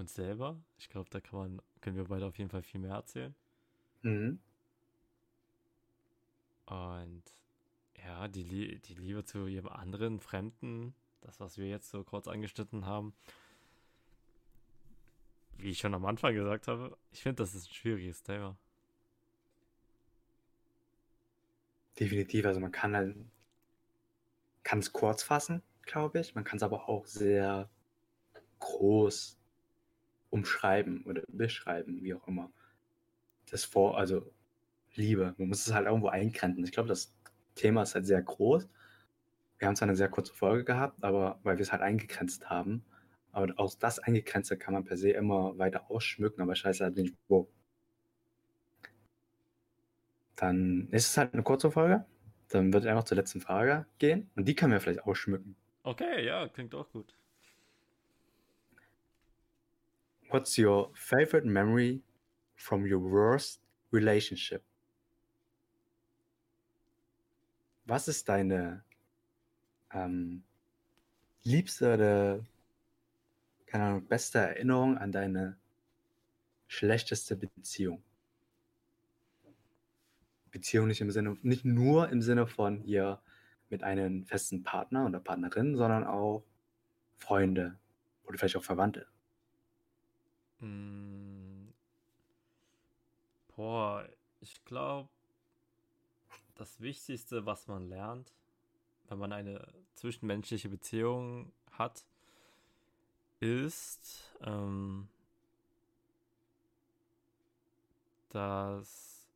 uns 0.00 0.14
selber. 0.14 0.60
Ich 0.78 0.88
glaube, 0.88 1.08
da 1.10 1.20
kann 1.20 1.38
man, 1.38 1.62
können 1.80 1.96
wir 1.96 2.04
beide 2.04 2.26
auf 2.26 2.38
jeden 2.38 2.50
Fall 2.50 2.62
viel 2.62 2.80
mehr 2.80 2.94
erzählen. 2.94 3.34
Mhm. 4.02 4.40
Und 6.66 7.22
ja, 8.04 8.28
die, 8.28 8.78
die 8.78 8.94
Liebe 8.94 9.24
zu 9.24 9.46
jedem 9.46 9.68
anderen 9.68 10.20
Fremden, 10.20 10.94
das, 11.20 11.40
was 11.40 11.58
wir 11.58 11.68
jetzt 11.68 11.90
so 11.90 12.02
kurz 12.02 12.28
angeschnitten 12.28 12.86
haben, 12.86 13.14
wie 15.58 15.70
ich 15.70 15.78
schon 15.78 15.94
am 15.94 16.06
Anfang 16.06 16.34
gesagt 16.34 16.68
habe, 16.68 16.96
ich 17.12 17.22
finde, 17.22 17.42
das 17.42 17.54
ist 17.54 17.68
ein 17.68 17.74
schwieriges 17.74 18.22
Thema. 18.22 18.56
Definitiv, 21.98 22.46
also 22.46 22.60
man 22.60 22.72
kann 22.72 22.96
halt, 22.96 23.14
kann 24.62 24.78
es 24.78 24.92
kurz 24.92 25.22
fassen, 25.22 25.62
glaube 25.82 26.20
ich. 26.20 26.34
Man 26.34 26.44
kann 26.44 26.56
es 26.56 26.62
aber 26.62 26.88
auch 26.88 27.04
sehr 27.04 27.68
groß 28.60 29.39
umschreiben 30.30 31.04
oder 31.04 31.22
beschreiben, 31.28 32.02
wie 32.02 32.14
auch 32.14 32.26
immer. 32.26 32.50
Das 33.50 33.64
vor, 33.64 33.98
also 33.98 34.32
Liebe. 34.94 35.34
Man 35.38 35.48
muss 35.48 35.66
es 35.66 35.74
halt 35.74 35.86
irgendwo 35.86 36.08
eingrenzen. 36.08 36.64
Ich 36.64 36.72
glaube, 36.72 36.88
das 36.88 37.14
Thema 37.54 37.82
ist 37.82 37.94
halt 37.94 38.06
sehr 38.06 38.22
groß. 38.22 38.68
Wir 39.58 39.68
haben 39.68 39.76
zwar 39.76 39.88
eine 39.88 39.96
sehr 39.96 40.08
kurze 40.08 40.32
Folge 40.32 40.64
gehabt, 40.64 41.02
aber 41.04 41.38
weil 41.42 41.58
wir 41.58 41.62
es 41.62 41.72
halt 41.72 41.82
eingegrenzt 41.82 42.48
haben. 42.48 42.84
Aber 43.32 43.52
auch 43.58 43.74
das 43.74 43.98
Eingegrenzte 43.98 44.56
kann 44.56 44.74
man 44.74 44.84
per 44.84 44.96
se 44.96 45.10
immer 45.10 45.56
weiter 45.58 45.90
ausschmücken, 45.90 46.42
aber 46.42 46.54
scheiße 46.54 46.82
halt 46.82 46.96
nicht 46.96 47.14
wo. 47.28 47.48
Dann 50.36 50.88
ist 50.90 51.08
es 51.08 51.16
halt 51.18 51.34
eine 51.34 51.42
kurze 51.42 51.70
Folge. 51.70 52.04
Dann 52.48 52.72
wird 52.72 52.86
einfach 52.86 53.04
zur 53.04 53.16
letzten 53.16 53.40
Frage 53.40 53.86
gehen 53.98 54.30
und 54.34 54.48
die 54.48 54.54
können 54.56 54.72
wir 54.72 54.80
vielleicht 54.80 55.04
ausschmücken. 55.04 55.54
Okay, 55.82 56.26
ja, 56.26 56.48
klingt 56.48 56.74
auch 56.74 56.90
gut. 56.90 57.14
What's 60.30 60.56
your 60.56 60.90
favorite 60.94 61.44
memory 61.44 62.02
from 62.54 62.84
your 62.84 63.00
worst 63.00 63.60
relationship? 63.90 64.62
Was 67.84 68.06
ist 68.06 68.28
deine 68.28 68.84
ähm, 69.92 70.44
liebste 71.42 71.94
oder 71.94 72.46
keine 73.66 73.84
Ahnung, 73.84 74.06
beste 74.06 74.38
Erinnerung 74.38 74.98
an 74.98 75.10
deine 75.10 75.58
schlechteste 76.68 77.34
Beziehung? 77.34 78.00
Beziehung 80.52 80.86
nicht 80.86 81.00
im 81.00 81.10
Sinne, 81.10 81.38
nicht 81.42 81.64
nur 81.64 82.08
im 82.08 82.22
Sinne 82.22 82.46
von 82.46 82.84
ihr 82.84 83.20
mit 83.68 83.82
einem 83.82 84.24
festen 84.26 84.62
Partner 84.62 85.06
oder 85.06 85.18
Partnerin, 85.18 85.76
sondern 85.76 86.04
auch 86.04 86.44
Freunde 87.16 87.80
oder 88.24 88.38
vielleicht 88.38 88.56
auch 88.56 88.62
Verwandte. 88.62 89.08
Mm. 90.60 91.68
Boah, 93.56 94.08
ich 94.40 94.64
glaube, 94.64 95.08
das 96.54 96.80
Wichtigste, 96.80 97.46
was 97.46 97.66
man 97.66 97.88
lernt, 97.88 98.32
wenn 99.08 99.18
man 99.18 99.32
eine 99.32 99.66
zwischenmenschliche 99.94 100.68
Beziehung 100.68 101.52
hat, 101.72 102.04
ist, 103.40 104.30
ähm, 104.42 105.08
dass 108.28 109.26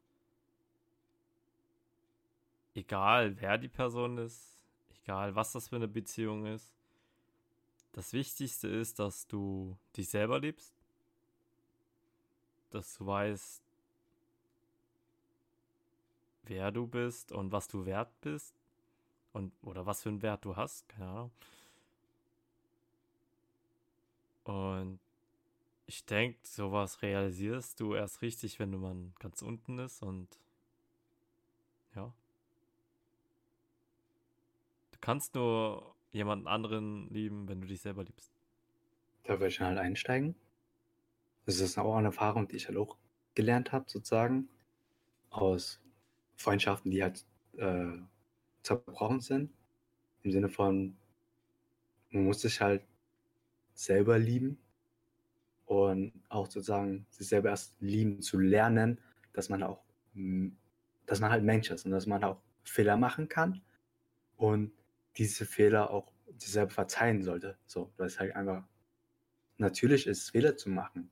egal 2.75 3.41
wer 3.41 3.59
die 3.59 3.69
Person 3.69 4.19
ist, 4.19 4.59
egal 5.03 5.35
was 5.35 5.53
das 5.53 5.69
für 5.69 5.77
eine 5.77 5.89
Beziehung 5.89 6.47
ist, 6.47 6.73
das 7.93 8.13
Wichtigste 8.13 8.69
ist, 8.69 8.99
dass 8.99 9.27
du 9.27 9.77
dich 9.97 10.09
selber 10.09 10.41
liebst 10.41 10.74
dass 12.75 12.95
du 12.95 13.07
weißt, 13.07 13.63
wer 16.45 16.71
du 16.73 16.87
bist 16.87 17.33
und 17.33 17.53
was 17.53 17.69
du 17.69 17.87
wert 17.87 18.21
bist 18.21 18.55
und 19.33 19.53
oder 19.63 19.87
was 19.87 20.03
für 20.03 20.09
einen 20.09 20.23
Wert 20.23 20.45
du 20.45 20.57
hast, 20.57 20.89
keine 20.89 21.07
Ahnung. 21.09 21.31
Und 24.45 24.99
ich 25.87 26.05
denke, 26.05 26.39
sowas 26.43 27.03
realisierst 27.03 27.81
du 27.81 27.95
erst 27.95 28.23
richtig, 28.23 28.59
wenn 28.59 28.73
du 28.73 28.79
mal 28.79 28.97
ganz 29.19 29.43
unten 29.43 29.79
ist 29.79 30.03
und 30.03 30.29
ja. 31.95 32.13
Du 34.93 34.99
kannst 35.01 35.35
nur 35.35 35.95
jemanden 36.11 36.47
anderen 36.47 37.09
lieben, 37.11 37.49
wenn 37.49 37.61
du 37.61 37.67
dich 37.67 37.81
selber 37.81 38.05
liebst. 38.05 38.33
Da 39.25 39.35
würde 39.35 39.49
ich 39.49 39.61
halt 39.61 39.79
einsteigen. 39.79 40.35
Das 41.47 41.61
ist 41.61 41.79
auch 41.79 41.97
eine 41.97 42.09
Erfahrung, 42.09 42.49
die 42.49 42.57
ich 42.57 42.69
halt 42.69 42.79
auch 42.79 42.97
gelernt 43.35 43.73
habe, 43.73 43.85
sozusagen. 43.89 44.49
Aus 45.31 45.81
Freundschaften, 46.37 46.91
die 46.91 47.03
halt 47.03 47.25
äh, 47.57 47.99
zerbrochen 48.63 49.21
sind. 49.21 49.53
Im 50.23 50.33
Sinne 50.33 50.49
von, 50.49 50.97
man 52.11 52.25
muss 52.25 52.41
sich 52.41 52.61
halt 52.61 52.83
selber 53.75 54.19
lieben 54.19 54.59
und 55.67 56.13
auch 56.29 56.47
sozusagen 56.47 57.07
sich 57.11 57.29
selber 57.29 57.51
erst 57.51 57.77
lieben 57.81 58.23
zu 58.23 58.39
lernen, 58.39 59.01
dass 59.33 59.49
man 59.49 59.63
auch, 59.63 59.83
dass 61.07 61.21
man 61.21 61.31
halt 61.31 61.45
Mensch 61.45 61.71
ist 61.71 61.85
und 61.85 61.91
dass 61.91 62.07
man 62.07 62.23
auch 62.25 62.41
Fehler 62.63 62.97
machen 62.97 63.29
kann 63.29 63.61
und 64.37 64.73
diese 65.17 65.45
Fehler 65.45 65.91
auch 65.91 66.13
sich 66.39 66.53
selber 66.53 66.71
verzeihen 66.71 67.23
sollte. 67.23 67.59
So, 67.67 67.93
weil 67.97 68.07
es 68.07 68.19
halt 68.19 68.35
einfach 68.35 68.65
natürlich 69.59 70.07
ist, 70.07 70.31
Fehler 70.31 70.57
zu 70.57 70.71
machen. 70.71 71.11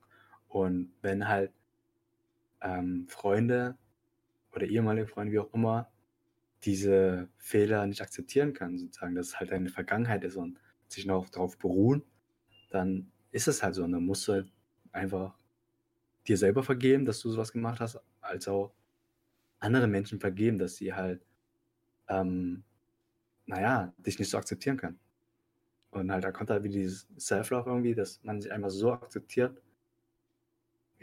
Und 0.53 0.93
wenn 1.01 1.27
halt 1.27 1.51
ähm, 2.61 3.07
Freunde 3.09 3.75
oder 4.51 4.67
ehemalige 4.67 5.07
Freunde, 5.07 5.33
wie 5.33 5.39
auch 5.39 5.51
immer, 5.51 5.91
diese 6.61 7.27
Fehler 7.37 7.87
nicht 7.87 8.03
akzeptieren 8.03 8.53
können, 8.53 8.77
sozusagen, 8.77 9.15
dass 9.15 9.29
es 9.29 9.39
halt 9.39 9.51
eine 9.51 9.69
Vergangenheit 9.69 10.23
ist 10.23 10.35
und 10.35 10.59
sich 10.87 11.07
noch 11.07 11.27
darauf 11.29 11.57
beruhen, 11.57 12.03
dann 12.69 13.11
ist 13.31 13.47
es 13.47 13.63
halt 13.63 13.73
so. 13.73 13.83
Und 13.83 13.93
dann 13.93 14.05
musst 14.05 14.27
du 14.27 14.33
halt 14.33 14.51
einfach 14.91 15.35
dir 16.27 16.37
selber 16.37 16.61
vergeben, 16.61 17.05
dass 17.05 17.19
du 17.21 17.31
sowas 17.31 17.51
gemacht 17.51 17.79
hast, 17.79 17.99
als 18.21 18.47
auch 18.47 18.75
andere 19.57 19.87
Menschen 19.87 20.19
vergeben, 20.19 20.59
dass 20.59 20.75
sie 20.75 20.93
halt, 20.93 21.25
ähm, 22.09 22.63
naja, 23.47 23.91
dich 23.97 24.19
nicht 24.19 24.29
so 24.29 24.37
akzeptieren 24.37 24.77
können. 24.77 24.99
Und 25.89 26.11
halt, 26.11 26.23
da 26.23 26.31
kommt 26.31 26.51
halt 26.51 26.63
wie 26.63 26.69
dieses 26.69 27.07
Self-Love 27.17 27.71
irgendwie, 27.71 27.95
dass 27.95 28.23
man 28.23 28.39
sich 28.39 28.51
einfach 28.51 28.69
so 28.69 28.93
akzeptiert, 28.93 29.59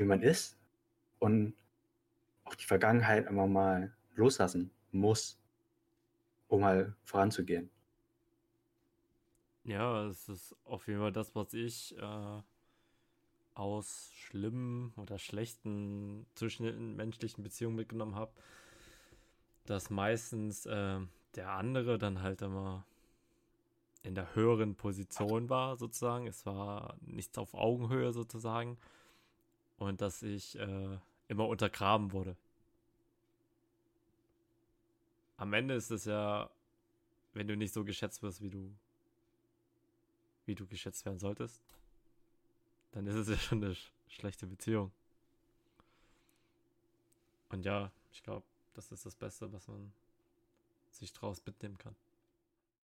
wie 0.01 0.05
man 0.05 0.23
ist 0.23 0.57
und 1.19 1.55
auch 2.45 2.55
die 2.55 2.65
Vergangenheit 2.65 3.29
einfach 3.29 3.47
mal 3.47 3.95
loslassen 4.15 4.71
muss, 4.93 5.39
um 6.49 6.63
mal 6.63 6.97
voranzugehen. 7.05 7.71
Ja, 9.63 10.07
es 10.07 10.29
ist 10.31 10.57
auf 10.65 10.89
jeden 10.89 11.01
Fall 11.01 11.13
das, 11.13 11.35
was 11.35 11.53
ich 11.53 11.97
äh, 11.99 12.43
aus 13.55 14.11
schlimmen 14.15 14.95
oder 14.97 15.19
schlechten 15.19 16.27
zwischenmenschlichen 16.35 17.45
Beziehungen 17.45 17.77
mitgenommen 17.77 18.15
habe, 18.15 18.33
dass 19.67 19.91
meistens 19.91 20.65
äh, 20.65 20.99
der 21.35 21.51
andere 21.51 21.99
dann 21.99 22.23
halt 22.23 22.41
immer 22.41 22.87
in 24.03 24.15
der 24.15 24.35
höheren 24.35 24.77
Position 24.77 25.51
war, 25.51 25.77
sozusagen. 25.77 26.27
Es 26.27 26.47
war 26.47 26.97
nichts 27.03 27.37
auf 27.37 27.53
Augenhöhe 27.53 28.15
sozusagen. 28.15 28.79
Und 29.81 30.03
dass 30.03 30.23
ich 30.23 30.59
äh, 30.59 30.99
immer 31.29 31.49
untergraben 31.49 32.13
wurde. 32.13 32.37
Am 35.39 35.55
Ende 35.55 35.73
ist 35.73 35.91
es 35.91 36.05
ja, 36.05 36.51
wenn 37.33 37.49
du 37.49 37.57
nicht 37.57 37.73
so 37.73 37.83
geschätzt 37.83 38.23
wirst, 38.23 38.43
wie 38.43 38.51
du 38.51 38.77
wie 40.45 40.55
du 40.55 40.67
geschätzt 40.67 41.07
werden 41.07 41.19
solltest, 41.19 41.63
dann 42.93 43.07
ist 43.07 43.15
es 43.15 43.29
ja 43.29 43.37
schon 43.39 43.65
eine 43.65 43.75
sch 43.75 43.91
schlechte 44.09 44.47
Beziehung. 44.47 44.93
Und 47.49 47.65
ja, 47.65 47.91
ich 48.13 48.23
glaube, 48.23 48.45
das 48.75 48.93
ist 48.93 49.07
das 49.07 49.15
Beste, 49.15 49.51
was 49.51 49.67
man 49.67 49.93
sich 50.91 51.13
draus 51.15 51.41
mitnehmen 51.47 51.79
kann. 51.79 51.97